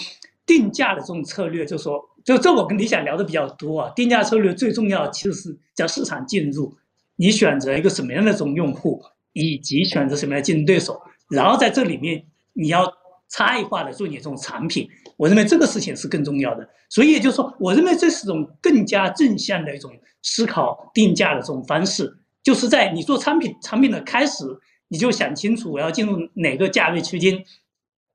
[0.45, 3.93] 定价的这种策略，就是说，就这我跟李想聊的比较多啊。
[3.97, 6.77] 定价策略最重要其实是叫市场进入，
[7.17, 12.93] 你选择一个什么样的这种用户，以及选择什么样的竞争对手，然后在这里面你要。
[13.31, 16.69] 差异化的做你这种产品，我认为这个事情是更重要的。
[16.89, 19.91] 所以也就是说，我认为这是种更加正向的一种
[20.23, 24.45] 思考定价的这种方式，就是在你做产品产品的开始，
[24.89, 27.45] 你就想清楚我要进入哪个价位区间，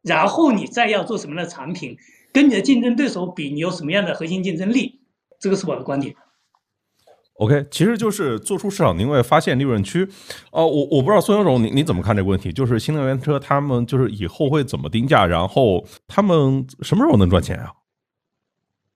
[0.01, 1.97] 然后你再要做什么样的产品，
[2.31, 5.01] 跟你的竞争对手比，你有什么样的核心竞争力，
[5.39, 6.15] 这个是我的观点。
[7.35, 10.05] OK，其实就是做出市场定位，发现利润区。
[10.51, 12.51] 呃，我我不知道孙总总，你你怎么看这个问题？
[12.51, 15.25] 就是新能源车，他们就是以后会怎么定价？
[15.25, 17.71] 然后他们什么时候能赚钱啊？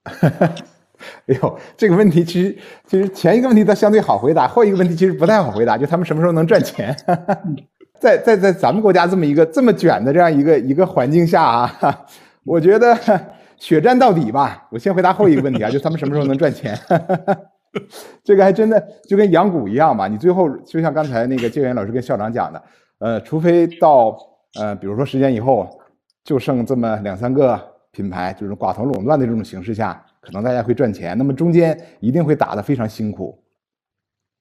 [1.27, 5.77] 哎呦，这个问题其实其实前一个问题它相对好回答，后一个问题其实不太好回答。
[5.77, 6.95] 就他们什么时候能赚钱？
[7.99, 12.05] 在在在咱们国家这么一个这么卷的这样一个一个环境下啊，
[12.43, 12.97] 我觉得
[13.57, 14.67] 血战到底吧。
[14.69, 16.77] 我先回答后一个问题啊，就他们什么时候能赚钱？
[18.23, 22.61] 这个还真的就跟养股一样嘛，你最后就像刚才那个建元老师跟校长讲的，
[22.99, 24.15] 呃，除非到
[24.59, 25.67] 呃，比如说十年以后
[26.23, 27.59] 就剩这么两三个
[27.91, 31.17] 品牌，就是寡头垄断的这种形势下，可能大家会赚钱。
[31.17, 33.37] 那么中间一定会打得非常辛苦，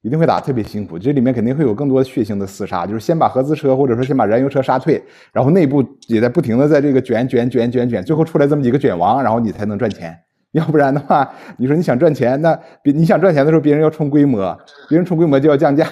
[0.02, 0.98] 一定会打得特别辛苦。
[0.98, 10.16] 这里面肯定会有更多血腥的厮杀，就是先把合资车或者说先把燃油车杀退，然后内部也在不停的在这个卷卷卷卷卷，最后出来这么几个卷王，然后你才能赚钱。
[10.52, 14.56] 要不然的话，你说你想赚钱，那别你想赚钱的时候，别人要冲规模，
[14.88, 15.86] 别人冲规模就要降价，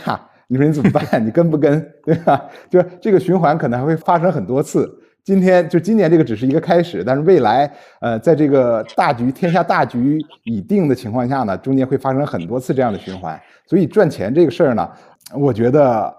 [0.48, 1.24] 你说你怎么办？
[1.24, 1.80] 你跟不跟？
[2.04, 2.44] 对吧？
[2.68, 4.99] 就是这个循环可能还会发生很多次。
[5.24, 13.40] 今天就今年这个只是一个开始，但是未来，呃，在这个大局天下大局已定的情况下呢，中间会发生很多次这样的循环。
[13.66, 14.90] 所以赚钱这个事儿呢，
[15.34, 16.12] 我觉得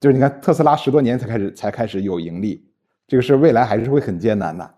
[0.00, 2.64] 就是你看特斯拉十多年才开始才开始有盈利，
[3.06, 4.70] 这个事未来还是会很艰难的。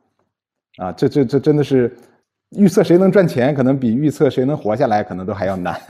[0.78, 1.96] 啊，这这这真的是
[2.50, 5.80] 预测谁能赚钱，可能比预测谁能活下来可能都还要难。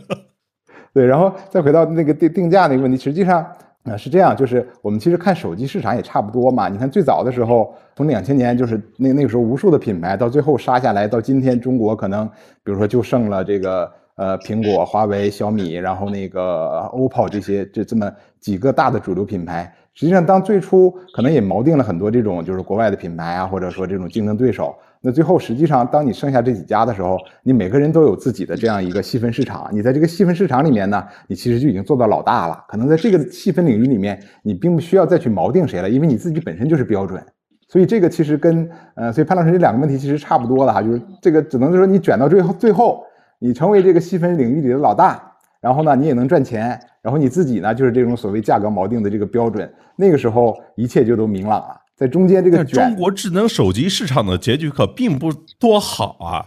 [0.94, 3.46] 对，然后再回到那个定定价那个问题，实际上
[3.86, 6.68] 啊是这样，就是我们其实看手机市场也差不多嘛。
[6.68, 12.26] 你看最早的时候，从两千年就是那那个时候无数的品牌，到最后杀下来，到今天中国可能
[12.64, 19.72] 比如说就剩了这个呃苹果、华为、小米，然后那个 OPPO 这些这这么几个大的主流品牌。
[19.94, 24.76] 实际上，当最初可能也锚定了很多这种就是国外的品牌啊，或者说这种竞争对手。
[25.06, 29.70] 那最后实际上，当你剩下这几家的时候，你每个人都有自己的这样一个细分市场。
[29.70, 32.64] 你在这个细分市场里面呢，你其实就已经做到老大了。
[32.66, 37.24] 可能在这个细分领域里面，你并不需要再去锚定谁了，因为你自己本身就是标准。
[37.68, 43.04] 所以这个其实跟呃，所以潘老师这两个问题其实差不多的哈，就是这个只能是说你卷到最后，最后
[43.38, 45.22] 你成为这个细分领域里的老大。
[45.60, 51.80] 然后呢，你也能赚钱，然后你自己呢，就是这种所谓价格锚定的这个标准，那个时候一切就都明朗了。
[51.96, 56.44] 在中间这个中国智能手机市场的结局可并不多好啊，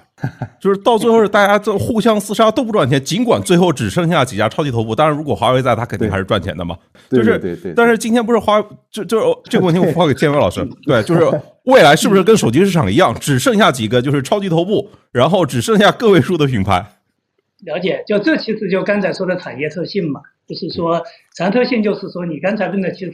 [0.62, 4.94] 就是到最后是大家这互相厮杀都不赚钱，尽管最后只剩下几家超级头部。
[4.96, 6.78] 当然，如果华为在，它肯定还是赚钱的嘛。
[7.10, 7.74] 就是对对。
[7.76, 10.64] 但是今天不是华，就就这个问题我 发给建伟老师。
[10.86, 16.86] 对，就是未来是不是跟手机市场一样，只剩下几个就是超级头部，然后只剩下个位数的品牌。
[17.66, 21.02] 了解，就这其实就刚才说的产业特性嘛，就是说
[21.36, 23.14] 产业特性就是说你刚才问的其实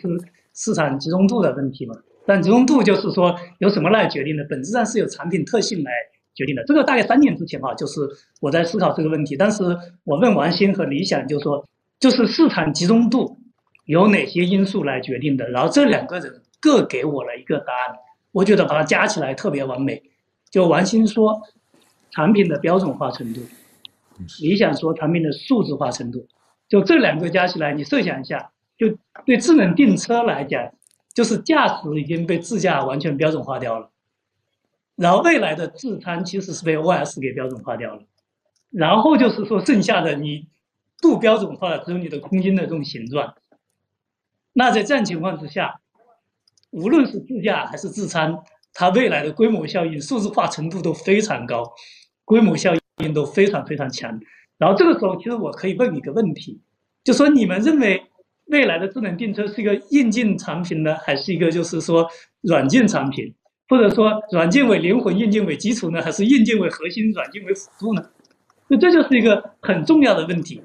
[0.53, 4.43] 市场集中度的问题嘛，但集中度就是说由什么来决定的？
[4.45, 5.91] 本质上是由产品特性来
[6.33, 6.63] 决定的。
[6.65, 8.01] 这个大概三年之前吧，就是
[8.41, 9.63] 我在思考这个问题，但是
[10.03, 11.65] 我问王鑫和李想，就说
[11.99, 13.37] 就是市场集中度
[13.85, 15.49] 由哪些因素来决定的？
[15.49, 17.95] 然后这两个人各给我了一个答案，
[18.31, 20.01] 我觉得把它加起来特别完美。
[20.49, 21.41] 就王鑫说，
[22.11, 23.41] 产品的标准化程度。
[24.41, 26.25] 李想说产品的数字化程度，
[26.69, 30.71] 就这两个加起来，你设想一下，就对智能订车来讲，
[31.15, 33.89] 就是驾驶已经被自驾完全标准化掉了，
[34.95, 38.03] 然后未来的自餐其实是被 OS 给标准化掉了，
[38.69, 40.47] 然后就是说剩下的你
[41.01, 43.33] 不标准化的只有你的空间的这种形状，
[44.53, 45.81] 那在这样情况之下，
[46.69, 48.37] 无论是自驾还是自餐，
[48.73, 51.73] 它未来的规模效应、数字化程度都非常高，
[52.23, 52.79] 规模效应。
[53.13, 54.21] 都非常非常强，
[54.57, 56.61] 然后这个时候其实我可以问一个问题，
[57.03, 58.05] 就说你们认为
[58.45, 62.07] 未来的智能电车是一个硬件产品呢，还是一个就是说
[62.41, 63.33] 软件产品，
[63.67, 68.09] 或者说软件为灵魂，硬件为基础呢，还是硬件为核心，软件为辅助呢？
[68.67, 70.61] 那这就是一个很重要的问题。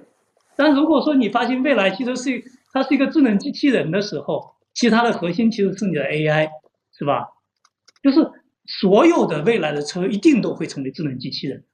[0.57, 6.49] 但如果说你发现未来其实是它是一个智能机器人的时候，其实它的核心其实是你的 AI，
[6.97, 7.29] 是吧？
[8.03, 8.31] 就是
[8.66, 11.64] 所有的未来的车一定都会成为智能机器人。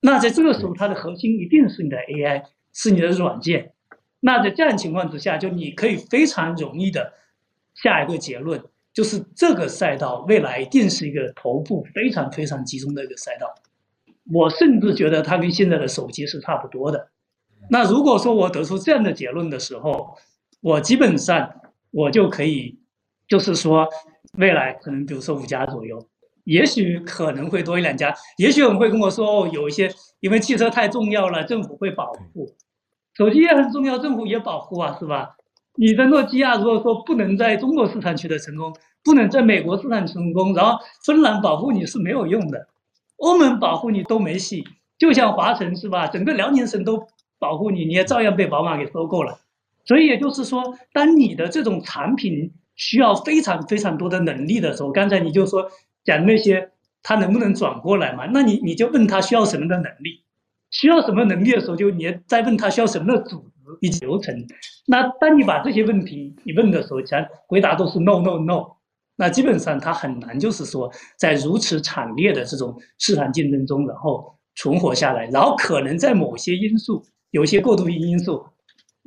[0.00, 3.73] 那在这个时候，它的核心一定是你的 AI，是你的软件。
[4.26, 7.12] 那在这样情况之下，就你可以非常容易的
[7.74, 8.58] 下一个结论，
[8.94, 13.54] 就是这个赛道未来一定是一个头部非常非常集中的一个赛道。
[14.32, 17.10] 我甚至觉得它跟现在的手机是差不多的。
[17.68, 20.16] 那如果说我得出这样的结论的时候，
[20.62, 21.60] 我基本上
[21.90, 22.78] 我就可以，
[23.28, 23.86] 就是说
[24.38, 26.08] 未来可能比如说五家左右。
[26.44, 32.54] 也许可能会多一两家，也许我们会跟我说哦，有一些因为汽车太重要了，政府会保护，
[33.16, 35.36] 手机也很重要，政府也保护啊，是吧？
[35.76, 42.68] 你的诺基亚如果说不能在中国市场取得成功，不能在美国市场成功，然后芬兰保护你是没有用的，
[43.16, 44.64] 欧盟保护你都没戏，
[44.98, 46.06] 就像华晨是吧？
[46.06, 47.06] 整个辽宁省都
[47.38, 49.38] 保护你，你也照样被宝马给收购了。
[49.84, 55.68] 所以也就是说，当你的这种产品需要非常非常多的能力的时候，刚才你就说。
[56.06, 56.70] 讲那些
[57.02, 58.26] 他能不能转过来嘛？
[58.26, 60.22] 那你你就问他需要什么的能力，
[60.74, 64.34] 需要什么能力的时候，就你再问他需要什么的组织以及流程。
[64.86, 68.66] 那当你把这些问题你问的时候，全回答都是 no no no，
[69.16, 78.44] 那基本上他很难就是说在如此惨烈的这种市场竞争中，然后存活下来，然后可能在某些因素有一些过渡性因素。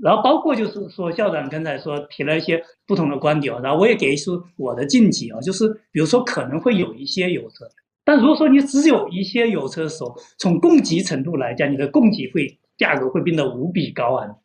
[0.01, 7.71] 然后包括就是说，校长刚才说提了一些不同的观点，然后我也给出我的见解啊，就是比如说可能会有一些有的，
[8.07, 14.39] 但如果说你只有一些油车的时候，从供给程度来讲，你的供给会价格会变得无比高昂。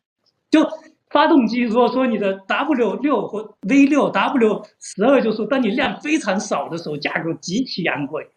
[0.51, 0.67] 就
[1.09, 8.27] 发动机，如果说你的 W 六或 V 六、W 十二，就是当你量非常少的时候，价格极其昂贵。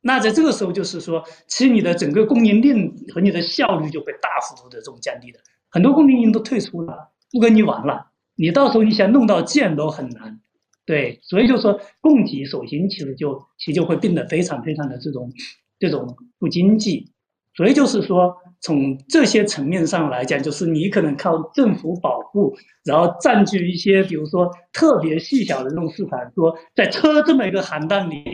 [0.00, 5.40] 那在这个时候，就是说，其实你的整个供应链和你的效率就会大幅度的这种降低的。
[5.70, 8.12] 很多供应链都退出了，不跟你玩了。
[8.36, 10.38] 你到时候你想弄到件都很难。
[10.84, 15.32] 对，所以就说供给首先其实就其实就会变得非常非常的这种
[15.78, 17.12] 这种不经济。
[17.54, 28.24] 所以就是说，从这些层面上来讲，就是你可能靠政府保护，然后占据一些比如说特别细小的这种市场，说在车这么一个行当里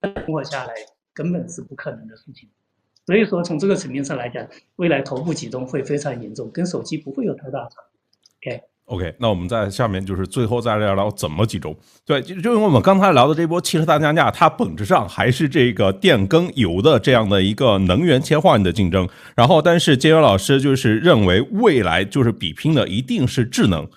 [0.00, 0.74] 存活下来。
[1.14, 2.46] 根本是不可能的事情，
[3.06, 7.76] 所以说从这个层面上来讲，未来头部集中会非常严重，跟手机不会有太大差
[8.38, 8.52] 别。
[8.52, 11.76] OK OK，那我们在下面就是最后再聊聊怎么集中。
[12.04, 19.08] 对，就就因为我们刚才聊的这波汽车大降价，它本质上还是这个电跟油的这样的一个能源切换的竞争。
[19.34, 23.88] 然后，但是杰元老师就是认为未来就是比拼的一定是智能。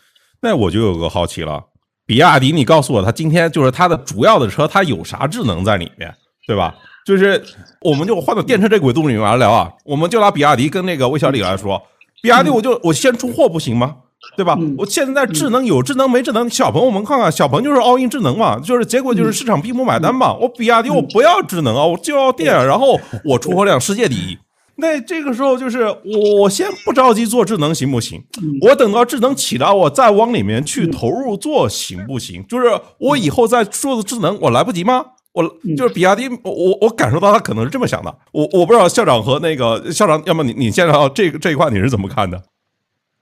[0.42, 1.66] 那我就有个好奇了，
[2.08, 6.12] 比亚迪，你告诉我，它今天就是它的主要的车，它有啥智能在里面，
[6.48, 6.74] 对吧？
[7.06, 7.40] 就是，
[7.82, 11.80] 我们就换到电车这轨度里面来聊啊，我们就拿比亚迪跟那个魏小李来说，
[12.24, 13.96] 比亚迪我就我先出货不行吗？
[14.36, 14.58] 对吧？
[14.78, 20.34] 我现在智能有智能没智能，小鹏我们看看，小鹏就是 all in 智能嘛，就是结果就是市场并不买单嘛。
[20.34, 24.38] 我比亚迪我不要智能啊，我就要电，然后我出货量世界第一。
[24.76, 25.94] 那这个时候就是
[26.40, 28.24] 我先不着急做智能行不行？
[28.62, 32.46] 我等到智能起来，我再往里面去投入做行不行？
[32.48, 32.68] 就是
[32.98, 35.04] 我以后再做的智能，我来不及吗？
[35.34, 35.44] 我
[35.78, 38.14] 就是比亚迪，我我我感受到他可能是这么想的。
[38.32, 42.42] 我我不知道校长和那个校长，要么你你先聊这个这一块，你是怎么看的？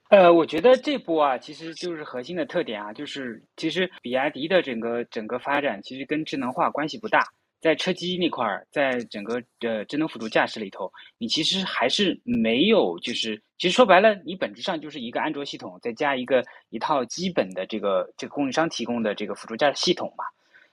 [0.09, 7.25] 呃，我觉得这波啊，其实就是核心的特点啊，就是其实比亚迪的整个整个发展，其实跟智能化关系不大。
[7.59, 20.23] 在车机那块儿，在整个的智能辅助驾驶里头，你其实还是没有，就是其实说白了，你本质上就是一个安卓系统，再加一个一套基本的这个这个供应商提供的这个辅助驾驶系统嘛。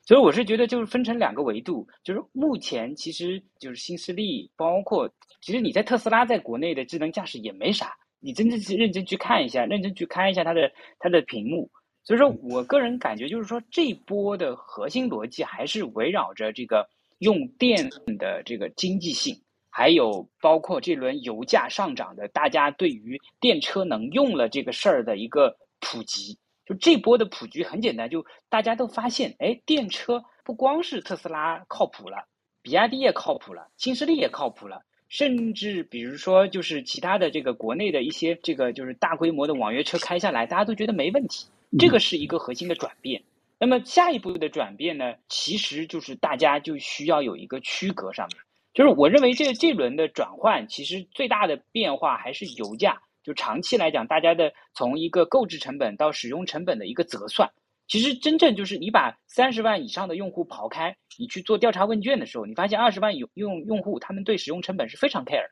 [0.03, 5.11] 所以我是觉得，就是分成两个维度，就是目前其实就是新势力，包括
[5.41, 11.71] 其实你在特斯拉在国内的智能驾驶也没啥，你真正去认真去看一下，认真去看一下它的它的屏幕。
[12.03, 26.39] 所以说我个人感觉就是说，这一波的核心逻辑还是围绕着这个用电的这个经济性，还有包括这轮油价上涨的大家对于电车能用了这个事儿的一个普及。
[26.65, 32.27] 就这波的普及很简单，就大家都发现，哎，电车不光是特斯拉靠谱了，
[32.63, 34.81] 比亚迪也靠谱了，新势力也靠谱了，
[35.15, 41.47] 甚至比如说就是其他的这个国内的一些这个就是大规模的网约车开下来，大家都觉得没问题，
[41.79, 43.23] 这个是一个核心的转变。
[43.61, 48.39] 那么下一步的转变呢，其实就是大家就需要有一个区隔上面，
[48.75, 53.01] 就是我认为这这轮的转换，其实最大的变化还是油价。
[53.23, 57.53] 就长期来讲，大家的从一个购置成本到使用成本的一个折算，
[57.87, 65.47] 其实真正就是你把三十万以上的用户刨开，你去做调查问卷的时候，你发现二十万用用用户他们对使用成本是非常 care。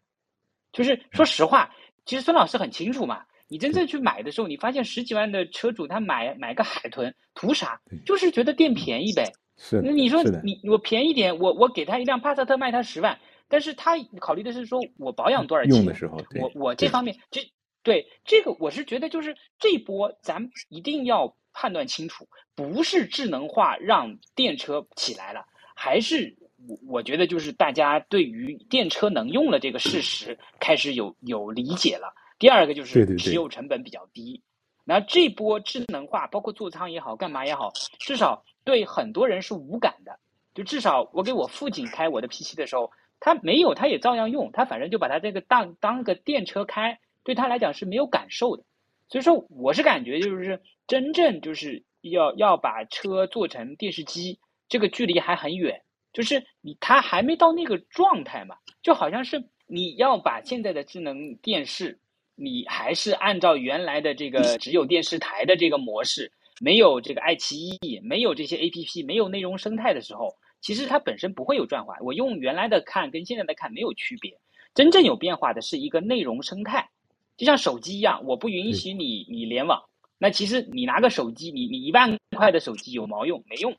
[0.72, 1.70] 就是说实话，
[2.06, 7.80] 其实孙老师很清楚嘛，你真正去买的时候，你发现十几万的车主他买买个海豚图啥？
[8.06, 9.30] 就是觉得店便宜呗。
[9.58, 9.82] 是。
[9.84, 13.18] 那你说你我便宜点，我我给他一辆帕萨特卖他十万，
[13.48, 15.74] 但是他考虑的是说我保养多少钱？
[15.74, 17.42] 用的时候，我我这方面这。
[17.84, 26.36] 对这个，我是觉得就是这一波，咱一定要判断清楚，不是智能化让电车起来了，还是
[26.68, 32.14] 我我觉得就是大家对于电车能用了这个事实开始有有理解了。
[32.38, 34.42] 第二个就是持有成本比较低，
[34.84, 40.18] 那这波智能化，包括座舱也好，干嘛也好，至少对很多人是无感的。
[40.54, 42.90] 就至少我给我父亲开我的 P 七的时候，
[43.20, 46.98] 他没有，他也照样用，他反正就把他这个当当个电车开。
[47.24, 48.64] 对他来讲是没有感受的，
[49.12, 54.38] 所以说我是感觉就是真正就是要要把车做成电视机，
[54.70, 55.82] 这个距离还很远，
[56.14, 62.00] 就是你它还没到那个状态嘛，就好像是你要把现在的智能电视，
[62.36, 66.32] 你还是按照原来的这个只有电视台的这个模式，
[66.62, 71.98] 没有这个爱奇艺，没有这些 A P P，没有内容生态的时候，其实它本身不会有转化。
[72.00, 74.32] 我用原来的看跟现在的看没有区别，
[74.72, 76.88] 真正有变化的是一个内容生态。
[77.36, 79.82] 就像手机一样，我不允许你你联网。
[80.18, 83.42] 那其实你拿个手机，你你一万块的手机有毛用？
[83.48, 83.74] 没用。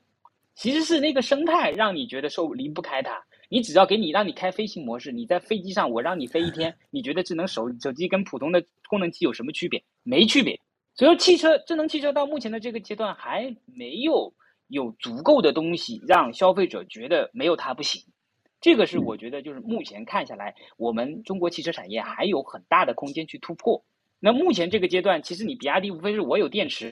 [0.54, 3.20] 其实是那个生态让你觉得受离不开它。
[3.48, 9.82] 你只要给你让你开飞行模式，你在飞机上我让你飞一天， 你觉得智能手手机跟普通的功能机有什么区别？
[10.02, 10.58] 没区别。
[10.94, 14.32] 所以说汽车智能汽车到目前的这个阶段还没有
[14.68, 18.02] 有足够的东西让消费者觉得没有它不行。
[18.64, 23.84] 这个是我觉得，就是目前看下来，我们中国汽车产业还有很大的空间去突破。
[24.18, 26.90] 那目前这个阶段，其实你比亚迪无非是我有电池，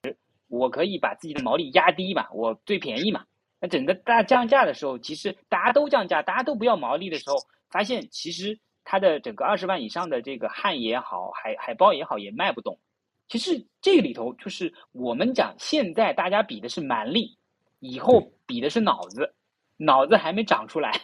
[0.49, 3.25] 我可以把自己的毛利压低嘛，我最便宜嘛。
[3.59, 7.37] 那整个大降价的时候，其实大家都降价，大家都不要毛利的时候，
[7.71, 12.79] 发现其实它的整个二十万以上的这个汉也好，海海豹也好，也卖不动。
[13.29, 17.39] 其实这里头就是我们讲，现在大家比的是蛮力，
[17.81, 19.33] 以后比的是脑子，
[19.79, 21.01] 脑子还没长出来。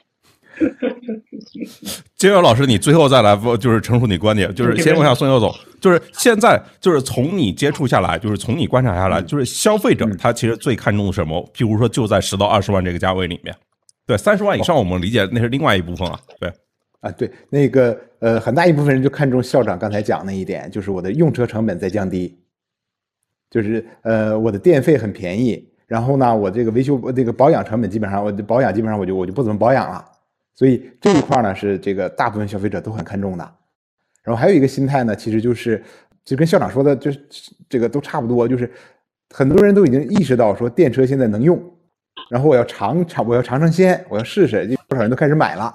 [2.17, 11.49] 金友老师，你最后再来就是陈述你观点，就是先问下宋佑总，就是现在就是从你接触下来，就是从你观察下来，就是消费者他其实最看重的什么？
[11.55, 13.55] 譬如说就在十到二十万这个价位里面，
[14.07, 16.53] 对，三十万以上我们理解那是另外一部分啊，对，
[17.01, 22.37] 啊对，那个呃很大一部分人就看中校长刚才讲那一点，就是我的用车成本在降低，
[23.51, 30.05] 就是呃我的电费很便宜，然后呢我这个维修这个保养成本基本上我保养基本上我就我就不怎么保养了。
[30.59, 33.49] 所以这一块呢是这个大部分消费者都很看重的，
[34.25, 35.81] 然后还有一个心态呢，其实就是
[36.25, 37.21] 就跟校长说的，就是
[37.69, 38.69] 这个都差不多，就是
[39.33, 41.63] 很多人都已经意识到说电车现在能用，
[42.29, 45.73] 然后我要尝尝，我要尝尝鲜，我要试试，不少人都开始买了，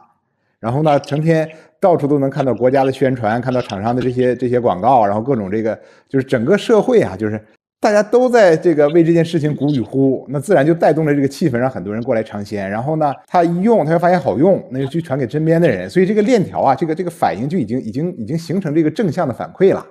[0.60, 5.80] 然后呢，成天到处都能看到国家的宣传，看到厂商的这些这些广告，然后各种这个
[6.10, 7.42] 就是整个社会啊，就是。
[7.84, 12.70] 大家都在这个为这件事情鼓与呼，那自然就带动了这个气氛，让很多人过来尝鲜。
[12.70, 15.90] 然后呢，他一用，他就发现好用，那就去传给身边的人。
[15.90, 19.86] 所以这个链条啊，这个这个反应就已经已经已经形成这个正向的反馈了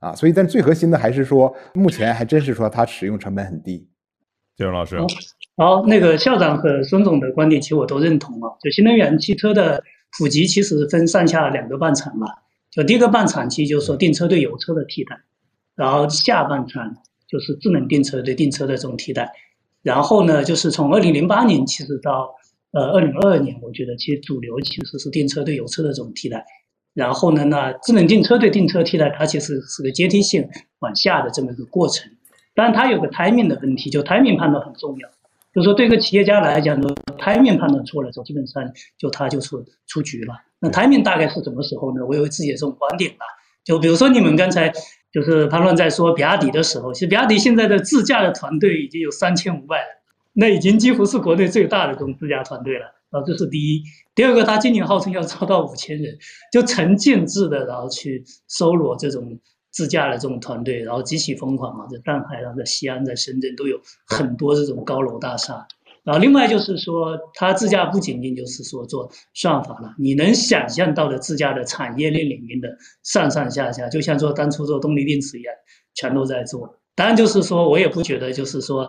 [0.00, 0.14] 啊。
[0.14, 3.88] 所以，但最核心的还是说，目前还真是说它使用成本很低。
[4.58, 4.98] 金荣老师，
[5.56, 8.52] 好，那个校长和孙总的观点其实我都认同啊。
[8.62, 9.82] 就新能源汽车的
[10.18, 12.26] 普及，其实分上下两个半场嘛。
[12.70, 15.16] 就第一个半场，其实就是说电车对油车的替代，
[15.74, 16.94] 然后下半场。
[17.30, 19.30] 就是智能电车对电车的这种替代，
[19.82, 22.34] 然后呢，就是从二零零八年其实到
[22.72, 26.44] 呃二零二二年，我觉得其实主流其实是电车对油车的这种替代。
[26.92, 30.48] 然后呢，那智能电车对电车替代，它其实是个阶梯性
[30.80, 32.10] 往下的这么一个过程。
[32.52, 35.08] 当然，它有个 timing 的问题，就 timing 判断很重要。
[35.54, 38.60] 就是说，对一个企业家来讲呢，timing 判断错了之后，基本上
[38.98, 40.34] 就他就出出局了。
[40.58, 42.04] 那 timing 大概是什么时候呢？
[42.04, 43.24] 我有自己的这种观点吧。
[43.64, 44.72] 就比如说你们刚才。
[45.12, 49.86] 就是潘乱在说比亚迪的时候，其实比亚迪现在的自驾的团队已经有三千五百人，
[50.34, 52.86] 那已经几乎是国内最大的这种自驾团队了。
[53.10, 53.82] 啊，这是第一。
[54.14, 56.16] 第二个，他今年号称要招到五千人，
[56.52, 59.36] 就成建制的，然后去收罗这种
[59.72, 65.66] 自驾的这种团队，然后极其疯狂嘛，在上海，然后在西安，在深圳都有很多这种高楼大厦。
[66.04, 72.68] 然后另外就是说，它自驾不仅仅就是说做算法了，你能想象到的自驾的产业链里面的
[73.02, 75.54] 上上下下，就像做当初做动力电池一样，
[75.94, 76.78] 全都在做。
[76.94, 78.88] 当然就是说我也不觉得就是说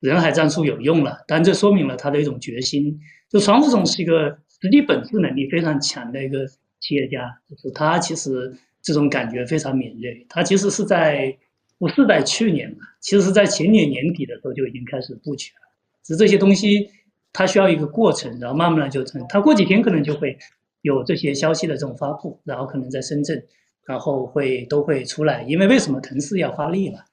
[0.00, 2.98] 人海战术有用了，但这说明了他的一种决心。
[3.28, 6.46] 就传副总是一个实际本质能力非常强的一个
[6.80, 10.26] 企业家，就是他其实这种感觉非常敏锐。
[10.28, 11.36] 他其实是在
[11.78, 15.71] 不是在去年嘛，其实是在前年年底的时候就已经开始布局了。
[16.04, 16.90] 是这些东西，
[17.32, 19.24] 它需要一个过程，然后慢慢的就成。
[19.28, 20.36] 它过几天可能就会
[20.80, 23.42] 有这些消息的这种发布，然后可能在深圳，
[23.86, 25.42] 然后会都会出来。
[25.44, 27.04] 因为为什么腾势要发力了？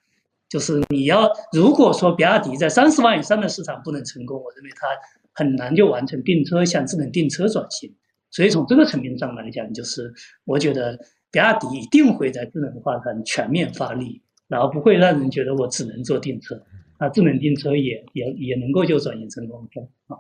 [0.50, 4.88] 就是你要如果说比亚迪在三十万以上的市场不能成功，我认为它
[5.32, 7.96] 很难就完成订车向智能订车转型。
[8.32, 10.12] 所以从这个层面上来讲，就是
[10.46, 10.98] 我觉得
[11.32, 16.60] 比亚迪一定会在智能化上全面发力，然后不会让人觉得我只能做电车。
[17.00, 19.68] 啊，智能电车也也也能够就转型成功
[20.08, 20.16] 啊。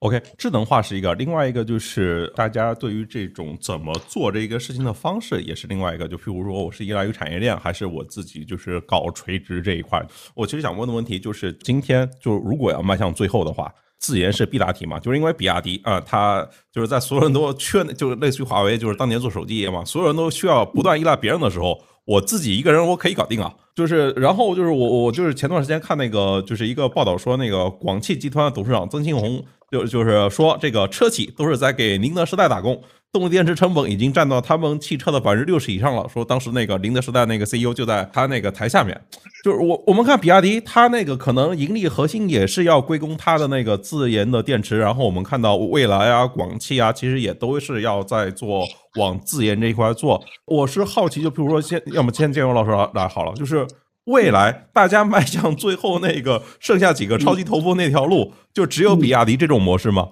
[0.00, 6.08] OK，智能化是一个，另外一个就是大家对于这种怎么做这个事情的方式也是另外一个。
[6.08, 10.02] 就譬如说，我是依赖于产业链，还是我自己就是搞垂直这一块？
[10.34, 14.98] 我其实想问的问题就是，今天就如果要迈向最后的话，自研是必答题嘛？
[14.98, 21.78] 就是因为比亚迪啊，它就是在所有人都 缺，就是类似于华为，就是当年做手机业嘛，所有人都需要不断依赖别人的时候。
[22.04, 32.82] 我自己一个人我可以搞定啊，就是然后就是我我就是前段时间看那个就是一个报道说那个广汽集团董事长曾庆红就就是说这个车企都是在给宁德时代打工。
[33.12, 36.08] 动力电池成本已经占到他们汽车的百分之六十以上了。
[36.08, 38.96] 说当时那个宁德时代那个 CEO 就在他那个台下面，
[39.42, 44.78] 就是我我们看比亚迪，它那个可能盈利核心也是要归功它的那个自研的电池。
[44.78, 48.64] 然后我们看到蔚来啊、广汽啊，其实也都是要在做
[48.96, 50.22] 往自研这一块做。
[50.46, 53.66] 我是好奇，就比如说先，要么先建荣老师来好了，就是
[54.04, 60.08] 未来大家迈向最后那个剩下几个超级头部那条路，就只有比亚迪这种模式吗？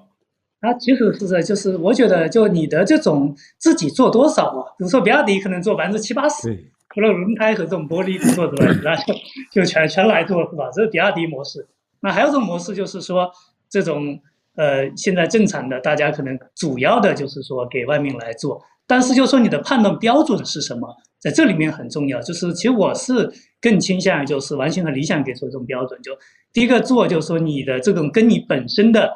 [0.61, 9.15] 啊，其实是的，就是我觉得，就你的这种自己做多少啊，比如说比亚迪可能做百分之七八十，除了轮胎和这种玻璃不做之外， 那就
[9.53, 10.65] 就全全来做是吧？
[10.75, 11.67] 这是比亚迪模式。
[12.01, 13.31] 那还有种模式就是说，
[13.71, 14.19] 这种
[14.57, 20.89] 呃，现在正常的，大家可能主要的就是说给外面来做，但是就说你的判断标准是什么？
[21.21, 22.21] 在这里面很重要。
[22.21, 26.13] 就是其实我是更倾向于就是完全和理想给出这种标准，就
[26.53, 29.15] 第一个做就是说你的这种跟你本身的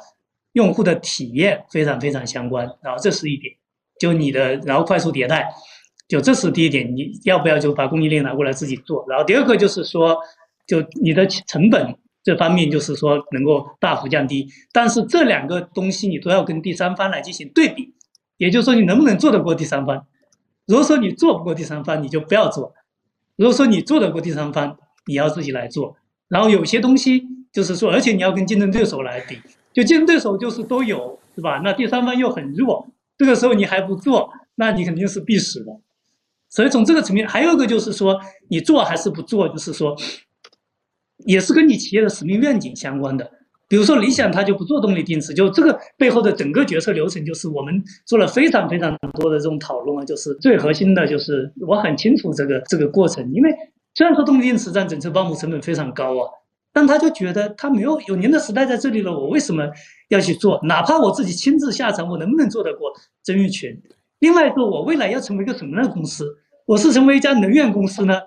[0.52, 3.54] 用户的体验非常非常相关，然后这是一点，
[3.98, 5.48] 就你的然后快速迭代，
[6.08, 9.04] 就这是第一点，你要不要就把供应链拿过来自己做？
[9.08, 10.18] 然后第二个就是说，
[10.66, 11.96] 就你的成本。
[12.24, 17.92] 这方面就是说能够大幅降低，但是这两个东西你都要跟第三方来进行对比，
[18.36, 20.06] 也就是说你能不能做得过第三方？
[20.72, 22.72] 如果说你做不过第三方，你就不要做；
[23.36, 25.98] 如果说你做得过第三方，你要自己来做。
[26.28, 29.38] 然后有些东西就是说，而且你要跟竞争对手来比，
[29.74, 31.60] 就竞争对手就是都有，是吧？
[31.62, 35.78] 那第三方又很弱，这个时候你还不做，那你肯定是必死的。
[36.48, 38.18] 所以从这个层面，还有一个就是说，
[38.48, 39.94] 你做还是不做，就是说。
[41.26, 43.30] 也是跟你企业的使命愿景相关的，
[43.72, 53.50] 比如说理想，它就不做动力电池，就这个背后的整个决策流程，就是我们做了非常非常多的这种讨论啊，就是最核心的就是我很清楚这个这个过程，因为
[53.94, 56.28] 虽然说动力电池占整车包膜成本非常高啊，
[56.70, 59.66] 但他就觉得他没有有您的时代在这里了，我为什么
[60.10, 60.60] 要去做？
[60.64, 62.92] 哪怕我自己亲自下场，我能不能做得过
[63.22, 63.80] 曾毓群？
[64.18, 66.26] 另外一个，我未来要成为一个什么样的公司？
[66.66, 68.20] 我是成为一家能源公司呢，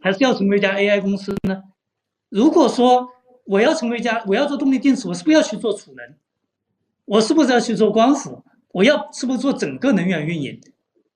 [0.00, 1.64] 还是要成为一家 AI 公司呢？
[2.28, 3.08] 如果说
[3.44, 6.14] 我要成为一家，我要做动力电池，我是不是要去做储能？
[7.04, 8.42] 我是不是要去做光伏？
[8.72, 10.60] 我要是不是做整个能源运营？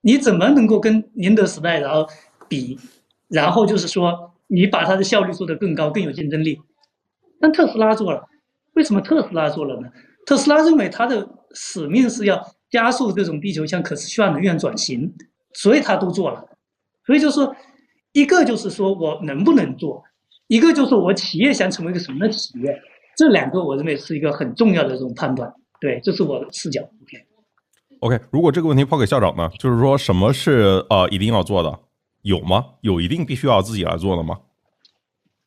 [0.02, 2.06] 你怎么能够跟宁德时代然后
[2.48, 2.78] 比？
[3.28, 6.60] 然后就是说，你把它的效率做得更高，更有竞争力。
[7.40, 8.26] 但特斯拉做了，
[8.74, 9.88] 为什么特斯拉做了呢？
[10.24, 15.14] 特斯拉认为它的使命是要加速这种地球向可持续化能源转型，
[15.52, 16.48] 所以它都做了。
[17.04, 17.56] 所以就是说，
[18.12, 20.04] 一个就是说我能不能做？
[20.48, 22.82] 一个就是我企业想成为一个什么的企业，
[23.16, 25.54] 这两个我认为是一个很重要的这种判断。
[25.80, 26.82] 对，这是我的视角。
[28.00, 31.78] OK，OK，如果这个问题抛给校长呢，就是说什么是呃一定要做的？
[32.22, 32.64] 有吗？
[32.80, 34.40] 有一定必须要自己来做的吗？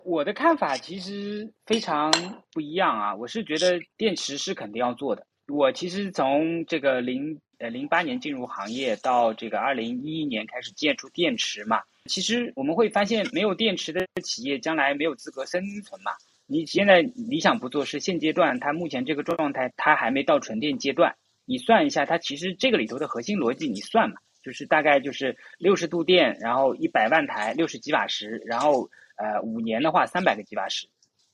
[0.04, 2.12] 我的看法其实非常
[2.54, 3.16] 不一样啊！
[3.16, 5.26] 我是觉得电池是肯定要做的。
[5.48, 11.82] 我其实从这个零呃零八年进入行业到这个二零一一年开始建出电池嘛。
[12.06, 16.12] 其实我们会发现，没有电池的企业将来没有资格生存嘛。
[16.48, 21.16] 你现在理想不做，是现阶段它目前这个状态，它还没到纯电阶段。
[21.46, 30.88] 你算一下，它其实这个里头的核心逻辑，你算嘛，就是大概就是六十度电，然后一百万台，六十几瓦时，然后呃五年的话三百个几瓦时。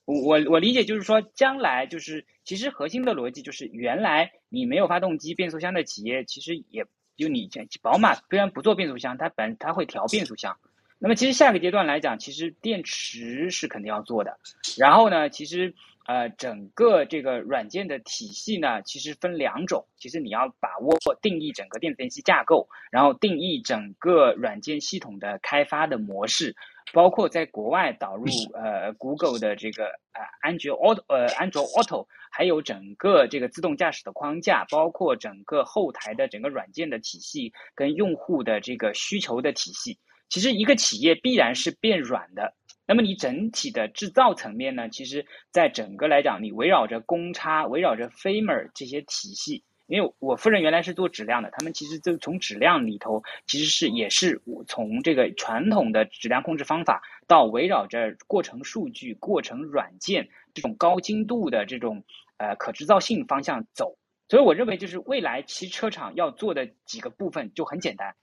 [0.05, 6.85] 我我我理解就是说，将来就是其实核心的逻辑就是，原来你没有发动机、变速箱的企业，其实也。
[7.17, 10.57] 就你前宝马虽然不做变速箱，它本它会调变速箱。
[10.99, 14.37] 那么其实下个阶段来讲，其实电池是肯定要做的。
[14.77, 19.85] 然后呢，其实呃整个这个软件的体系呢，其实分两种。
[19.97, 26.55] 其实你要把握或定义整个电子电器架构，然后定义整个软件系统的开发的模式。
[26.93, 42.53] 包括在国外导入呃 Google 的这个呃安卓 Auto 呃安卓 Auto，还有整个这个自动驾驶的框架，包括整个后台的整个软件的体系跟用户的这个需求的体系，其实一个企业必然是变软的。
[42.85, 49.65] 那么你整体的制造层面呢，其实在整个来讲，你围绕着公差，围绕着 Famer 这些体系。
[49.87, 62.03] 因为我夫人原来是做质量的，他们其实就从质量里头，其实是也是从这个传统的质量控制方法，到围绕着过程数据、过程软件这种高精度的这种
[62.37, 63.97] 呃可制造性方向走。
[64.29, 68.13] 所以我认为，就是未来汽车厂要做的几个部分就很简单：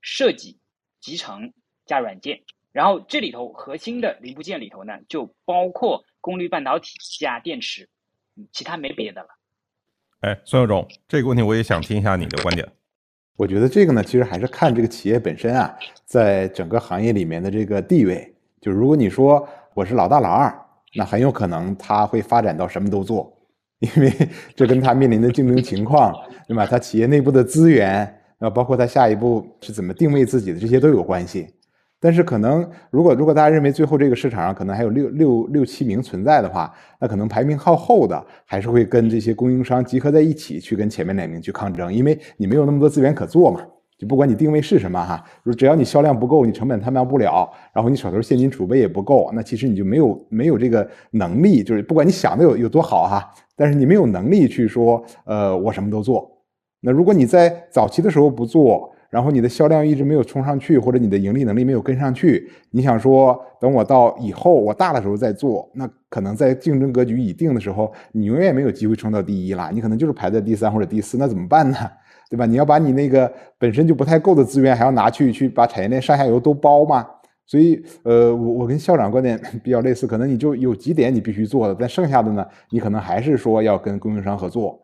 [0.00, 0.58] 设计、
[1.00, 1.52] 集成
[1.86, 2.42] 加软件。
[2.72, 7.88] 然后这里头核心的零部件里头呢，就包括功率半导体加电池，
[8.50, 9.28] 其他没别的了。
[10.22, 12.64] 哎，孙有忠，这个问题我也想听一下你的观点。
[13.36, 15.74] 我觉得这个呢，其实还是看这个企业本身啊，
[16.06, 18.32] 在整个行业里面的这个地位。
[18.60, 19.44] 就如果你说
[19.74, 20.56] 我是老大老二，
[20.94, 23.36] 那很有可能他会发展到什么都做，
[23.80, 24.12] 因为
[24.54, 26.14] 这跟他面临的竞争情况，
[26.46, 26.64] 对吧？
[26.66, 28.06] 他企业内部的资源，
[28.38, 31.48] 啊，包括他下一步是怎么定位自己的，这些都有关系。
[32.04, 43.60] 但是可能，如果如果大家认为最后这个市场上可能还有六六六七名存在的话，那可能排名靠后的还是会跟这些供应商集合在一起去跟前面两名去抗争，因为你没有那么多资源可做嘛。
[43.96, 45.24] 就不管你定位是什么哈，
[45.56, 56.28] 只要你销量不够，你成本摊卖不了，然后你手头现金储备也不够，那其实你就没有没有这个能力，就是不管你想的有有多好哈，但是你没有能力去说，呃，我什么都做。
[56.80, 71.76] 那如果你在早期的时候不做，然后你的销量一直没有冲上去，或者你的盈利能力没有跟上去，你想说等我到以后我大的时候再做，那可能在竞争格局已定的时候，你永远没有机会冲到第一了，你可能就是排在第三或者第四，那怎么办呢？
[72.30, 72.46] 对吧？
[72.46, 77.06] 你要把你那个本身就不太够的资源，还要拿去去把产业链上下游都包吗？
[77.44, 84.80] 所以，呃，我我跟校长观点 比较类似，可能你就有几点你必须做的，但剩下的呢，你可能还是说要跟供应商合作。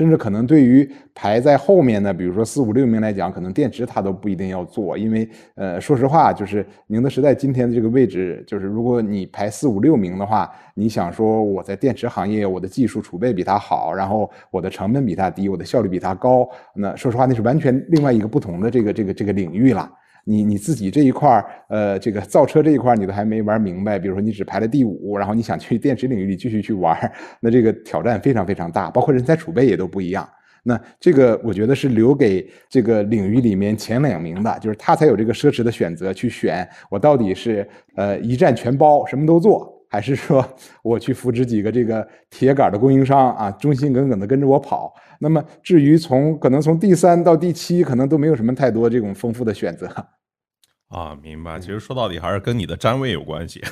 [0.00, 19.86] 甚至可能对于排在后面的，比如说四五六名来讲，可能电池它都不一定要做，因为呃，说实话，就是宁德时代今天的这个位置，就是如果你排四五六名的话，你想说我在电池行业，我的技术储备比它好，然后我的成本比它低，我的效率比它高，那说实话，那是完全另外一个不同的这个这个这个领域了。
[20.24, 26.96] 你你自己这一块儿，呃，这个造车这一块儿你都还没玩明白，比如说你只排了第五，然后你想去电池领域里继续去玩，
[27.40, 30.28] 那这个挑战非常非常大，包括人才储备也都不一样。
[30.62, 37.66] 那这个我觉得是留给这个领域里面前两名的，就是他才有这个奢侈的选择去选，我到底是
[37.96, 40.42] 呃一站全包什么都做，还是说
[40.82, 44.94] 我去扶持几个这个铁杆的供应商啊，忠心耿耿的跟着我跑。
[45.18, 49.86] 那么至于从可能从第三到第七，可能都没有什么太多这种丰富的选择。
[50.88, 51.58] 啊，明白。
[51.60, 53.62] 其实说到底还是跟你的站位有关系。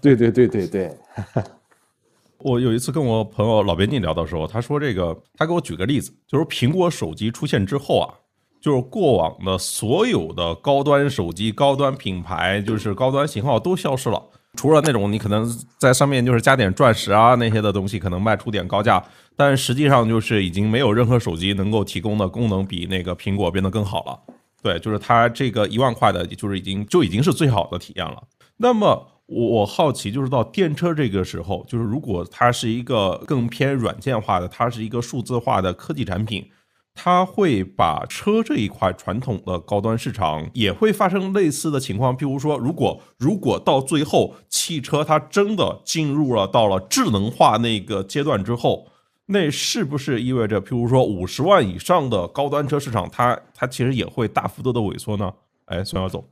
[0.00, 0.90] 对对对对对。
[2.38, 8.14] 我有一次跟我朋友老编辑聊的时候，他说这个，他给我举个例子，就是苹果手机出现之后啊，
[8.60, 14.22] 就是过往的所有的高端手机、高端品牌，就是高端型号都消失了，
[14.56, 15.46] 除了那种你可能
[15.78, 19.02] 在上面就是加点钻石啊那些的东西，可能卖出点高价，
[19.36, 24.18] 但实际上就是已经没有任何手机能够提供的功能比那个苹果变得更好了。
[24.62, 28.22] 对，就是它这个一万块的，就是已经就已经是最好的体验了。
[28.56, 36.46] 那么我好奇，就是到电车这个时候，就是如果它是一个更偏软件化的，它是一个数字化的科技产品，
[36.94, 42.16] 它会把车这一块传统的高端市场也会发生类似的情况。
[42.16, 48.86] 譬如说，如果如果到最后汽车它真的进入了到了智能化那个阶段之后。
[49.26, 55.32] 那是不是意味着，譬如说五十万以上的高端车市场，它它其实也会大幅度的萎缩呢？
[55.64, 56.22] 哎，孙耀总，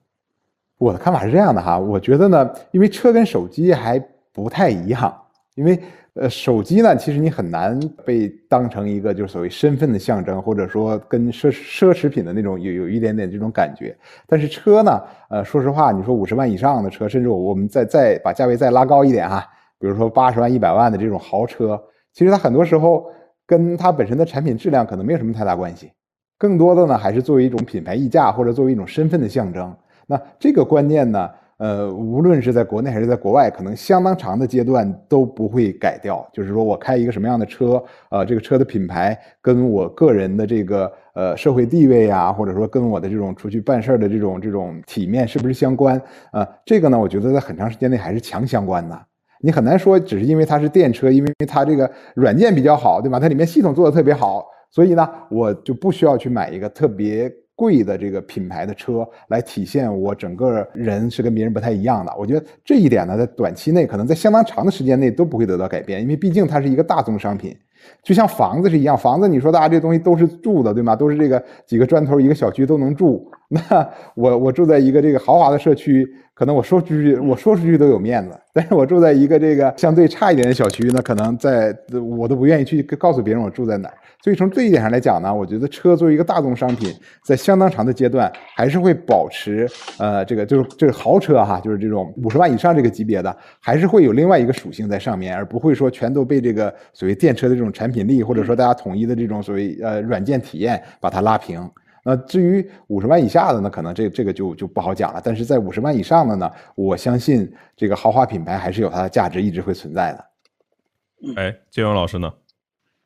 [0.76, 3.98] 我的看法是这样的哈，我觉得呢，因为车跟手机还
[4.30, 5.22] 不太一样，
[5.54, 5.82] 因为
[6.14, 13.96] 呃，手机呢，其实你很难被当成一个就是所谓身份的象征，或者说跟奢奢侈品的那种有有一点点这种感觉。
[14.26, 19.42] 但是车呢，呃，说实话，你说五十万以上的车，甚至我我们再再把价位再拉高一点哈，
[19.78, 21.82] 比如说八十万、一百万的这种豪车。
[22.12, 23.06] 其实它很多时候
[23.46, 25.92] 跟它本身的产品质量可能没有什么太大关系，
[26.36, 29.74] 更多的呢还是作为一种品牌溢价或者作为一种身份的象征。
[30.06, 31.30] 那这个观念呢，
[31.62, 36.28] 呃，无论是在国内还是在国外，可能相当长的阶段都不会改掉。
[36.32, 46.02] 就是说我开一个什么样的车，呃，这个车的品牌跟我个人的这个呃社会地位呀，或者说跟我的这种出去办事的这种这种体面是不是相关？
[46.32, 49.00] 呃，这个呢，我觉得在很长时间内还是强相关的。
[49.40, 53.20] 你很难说，只是因为它是电车，因为它这个软件比较好，对吧？
[53.20, 62.12] 它里面系统做的特别好，所以呢，我就不需要去买一个特别贵的这个品牌的车来体现我整个人是跟别人不太一样的。
[62.18, 67.56] 我觉得这一点呢，在短期内，可能在相当长的时间内都不会得到改变，因为毕竟它是一个大宗商品，
[68.02, 70.96] 就像房子是一样，房子你说大家这东西都是住的，对吗？
[70.96, 73.30] 都是这个几个砖头一个小区都能住。
[73.70, 76.06] 那我我住在一个这个豪华的社区。
[76.34, 78.36] 可能我说出去，我说出去都有面子。
[78.54, 81.76] 但是我住在一个这个相对差一点的小区，那可能在
[82.18, 83.88] 我都不愿意去告诉别人我住在哪。
[84.24, 86.92] 所以从这一点上来讲呢，我觉得车作为一个大众商品，
[87.22, 101.70] 在相当长的阶段还是会保持，呃，这个就是这个豪车哈，就是这种五十万以上这个级别的，还是会有另外一个属性在上面，而不会说全都被这个所谓电车的这种产品力，或者说大家统一的这种所谓呃软件体验把它拉平。
[102.04, 105.20] 那至于五十万以下的呢，可能这这个就就不好讲了。
[105.24, 111.32] 但是在五十万以上的呢，我相信这个豪华品牌还是有它的价值，一直会存在的。
[111.36, 112.32] 哎，金勇老师呢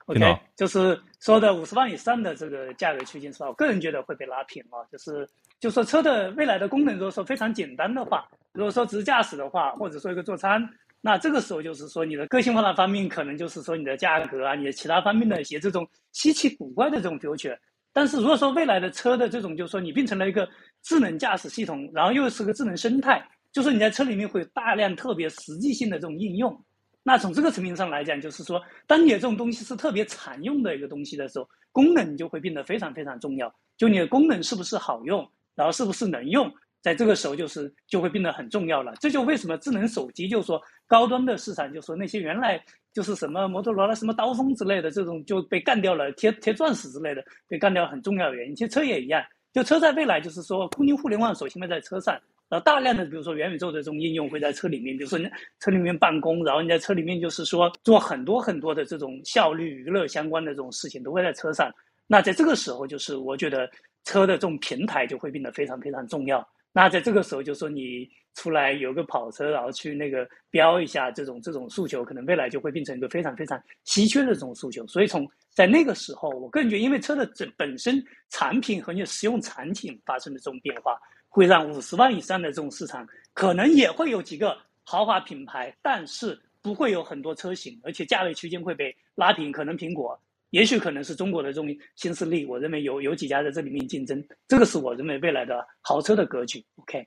[0.07, 3.49] ？OK，就是说的五十万以上的这个价格区间是吧？
[3.49, 4.80] 我个人觉得会被拉平啊。
[4.90, 5.28] 就是
[5.61, 10.66] 就说车的未来的功能，如果说非常简单的话，如果说只是驾驶的话，或者说一个座舱，
[11.03, 17.59] 那这个时候就是说你的个性化的方面，可能就是说你的价格啊，你的其他方面的一些这种稀奇古怪的这种 feature。
[17.97, 20.47] 但是如果说未来的车的这种，就是说你变成了一个
[20.82, 26.62] 智能驾驶系统，然后又是个智能生态，就是你在车里面会有大量特别实际性的这种应用。
[27.03, 33.51] 那从这个层面上来讲，就是说，当你的这种东西是特别常用的一个东西的时候，功能就会变得非常非常重要。
[33.78, 38.92] 就你的功能是不是好用，然后是不是能用，在这个时候就是就会变得很重要了。
[39.01, 42.62] 这就为什么智能手机，就是说高端的市场，就是说那些原来。
[42.97, 48.57] 就是什么摩托罗拉、什么刀锋之类的这种就被干掉了，贴贴钻石之类的被干掉，很重要的原因。
[48.57, 49.22] 其实车也一样，
[49.53, 52.14] 就车在未来就是说，空间互联网首先会在车上，
[52.49, 55.28] 然后大量的比如说元宇宙的这种应用会在车里面，比如说你
[55.61, 61.70] 车里面办公，然后你在车里面就是说做很多很多的这种效率娱乐相关的这种事情都会在车上。
[62.07, 63.70] 那在这个时候，就是我觉得
[64.05, 66.49] 车的这种平台就会变得非常非常重要。
[66.72, 74.87] 那在这个时候，就说你出来有个跑车，然后去那个标一下，这种这种诉求，可能未来就会变成一个非常非常稀缺的这种诉求。
[74.87, 89.51] 所以从在那个时候，我个人觉得，因为车的整本身产品和你的使用场景发生的这种变化，会让五十万以上的这种市场可能也会有几个豪华品牌，但是不会有很多车型，而且价位区间会被拉平。
[89.51, 90.20] 可能苹果，
[90.51, 96.62] 也许可能是中国的这种新势力，我认为有有几家在这里面竞争，这个是我认为未来的豪车的格局。
[96.76, 97.07] OK。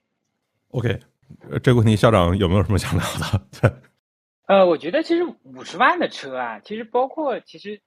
[0.72, 1.00] OK，
[1.64, 3.42] 这个问题校长有没有什么想聊的？
[3.62, 3.72] 对，
[4.48, 7.80] 呃，我觉得其实五十万的车啊，其实包括其实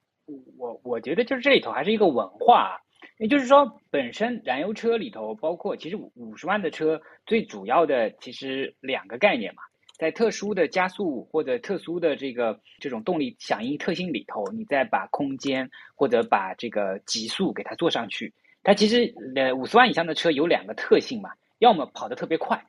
[0.57, 2.73] 我我觉得就是这里头还是一个文化啊，
[3.19, 9.63] 也就是说本身燃油车里头包括其实五十万的车最主要的其实两个概念嘛，
[9.99, 18.33] 在特殊的加速或者特殊的这个这种动力响应特性里头，你再把空间或者把这个极速给它做上去，
[18.63, 22.65] 它其实呃五十万以上的车有两个特性嘛，要么跑得特别快，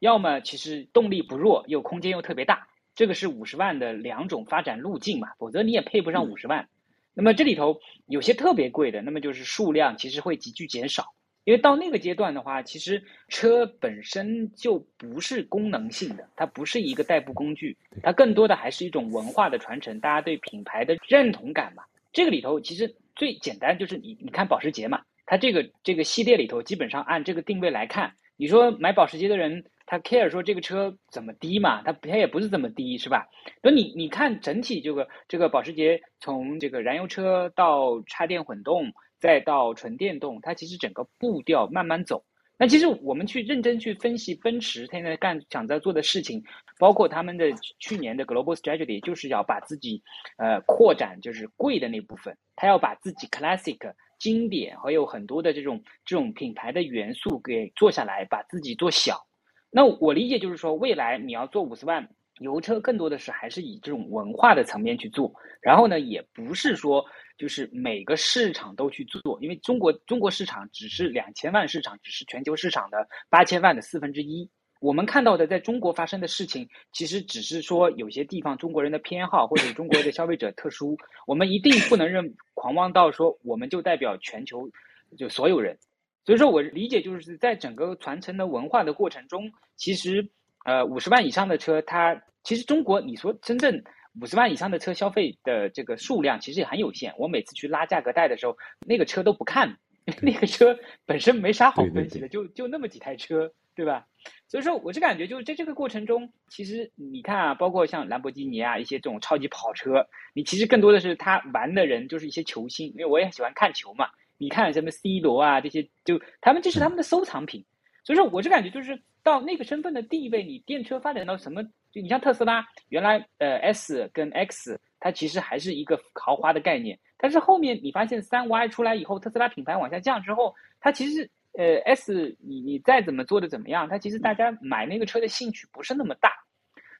[0.00, 2.66] 要么其实动力不弱又空间又特别大。
[2.96, 6.68] 这个是五十万的两种发展路径嘛，否则你也配不上五十万。
[7.14, 21.84] 那么这里头有些特别贵的，那么就是数量其实会急剧减少，因为到那个阶段的话，其实车本身就不是功能性的，它不是一个代步工具，它更多的还是一种文化的传承，大家对品牌的认同感嘛。
[22.12, 29.64] 这个里头其实最简单就是你你看保时捷嘛，它这个这个系列里头基本上按这个定位来看，你说买保时捷的人。
[29.86, 31.82] 他 care 说这个车怎么低嘛？
[31.82, 33.26] 他他也不是怎么低，是吧？
[33.60, 42.24] 那你你看整体这个这个保时捷从这个燃油车到插电混动，再到纯电动，它其实整个步调慢慢走。
[42.56, 46.40] 那其实我们去认真去分析奔驰现在干想在做的事情，
[46.78, 50.00] 包括他们的去年的 global strategy，就是要把自己
[50.36, 59.26] 呃扩展就是贵的那部分，他要把自己 classic 经典还有很多的这种这种品牌的元素给做下来，把自己做小。
[59.70, 62.08] 那我理解就是说，未来你要做五十万
[62.40, 65.32] 油车，更多的是还是以这种文化的层面去做。
[65.60, 67.04] 然后呢，也不是说
[67.38, 74.48] 就是每个市场都去做，因为中国中国市场只是两千万市场，只是全球市场的八千万的四分之一。
[74.80, 84.68] 我们看到的在中国发生的事情，其实只是说有些地方中国人的偏好或者中国的消费者特殊，我们一定不能认狂妄到说我们就代表全球
[85.16, 85.78] 就所有人。
[86.24, 90.26] 所以说我理解就是在整个传承的文化的过程中，其实
[90.64, 93.82] 呃五十万以上的车，它其实中国你说真正
[94.20, 97.12] 五十万以上的车消费的这个数量其实也很有限。
[97.18, 98.56] 我每次去拉价格带的时候，
[98.86, 99.76] 那个车都不看，
[100.22, 104.06] 那个车本身没啥好分析的，就就那么几台车，对吧？
[104.46, 114.06] 所以说我是感觉就是在这个过程中，其实你看啊，包括像兰博基尼啊一些这种超级跑车，你其实更多的是他玩的人就是一些球星，因为我也喜欢看球嘛。
[114.36, 117.64] 你看什么 C 罗啊这些，就他们这是他们的收藏品，
[118.04, 121.62] 所以说我是感觉就是到那个身份的地位，你电车发展到什么，
[121.92, 136.32] 就你像特斯拉，原来呃 S 跟 X 它其实还是一个豪华的概念，但是后面你发现三 Y 出来以后，特斯拉品牌往下降之后，它其实呃 S 你你再怎么做的怎么样，它其实大家买那个车的兴趣不是那么大。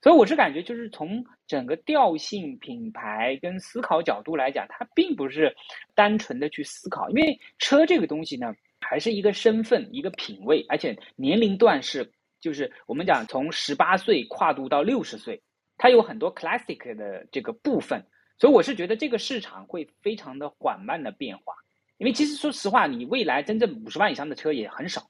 [0.03, 5.55] 所以我是感觉，就是从整个调性、品牌跟思考角度来讲，它并不是
[5.95, 15.43] 单纯的去思考，因为车这个东西呢，还是一个身份、一个品味，而且年龄段是，就是我们讲从十八岁跨度到六十岁，
[15.77, 18.03] 它有很多 classic 的这个部分，
[18.39, 21.53] 所以我是觉得这个市场会非常的缓慢的变化，
[22.01, 25.03] 因为其实说实话，你未来真正五十万以上的车也很少。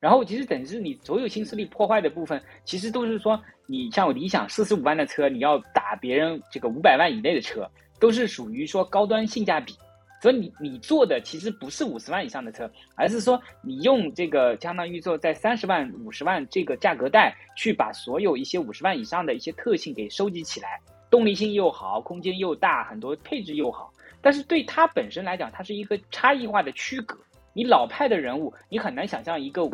[0.00, 7.70] 然后其实等于是你所有新势力破坏的部分，其实都是说你像理想四十五万的车，你要打别人这个五百万以内的车，
[8.00, 9.72] 都是属于说高端性价比。
[10.20, 23.92] 所以你你做的其实不是五十万以上的车，而是说你用这个相当于说在三十万、五十万这个价格带去把所有一些五十万以上的一些特性给收集起来，动力性又好，空间又大，很多配置又好。
[24.26, 27.16] 但是对他本身来讲，它是一个差异化的区隔。
[27.52, 29.72] 你老派的人物，你很难想象一个五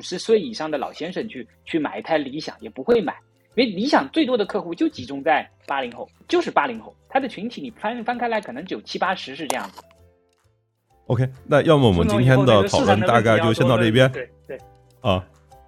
[0.00, 3.12] 十岁以上的老先生去去买一台理想，也不会买，
[3.56, 9.82] 因为理想最多的客户就集中在八零后，就是八零后，他的群体你翻翻开来，可能只有七八十是这样子。
[11.08, 14.08] OK，那要么我们今天的讨论大概就先到这边。
[14.12, 14.56] 对对，
[15.00, 15.26] 啊。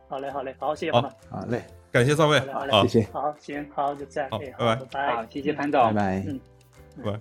[0.09, 1.41] 好嘞好嘞，好，谢谢好潘总。
[1.41, 4.77] 好嘞，感谢三位好嘞谢，谢，好，行，好，就这样，好哎拜拜。
[4.77, 6.25] 好拜好，谢谢潘总，拜拜。
[6.29, 7.21] 嗯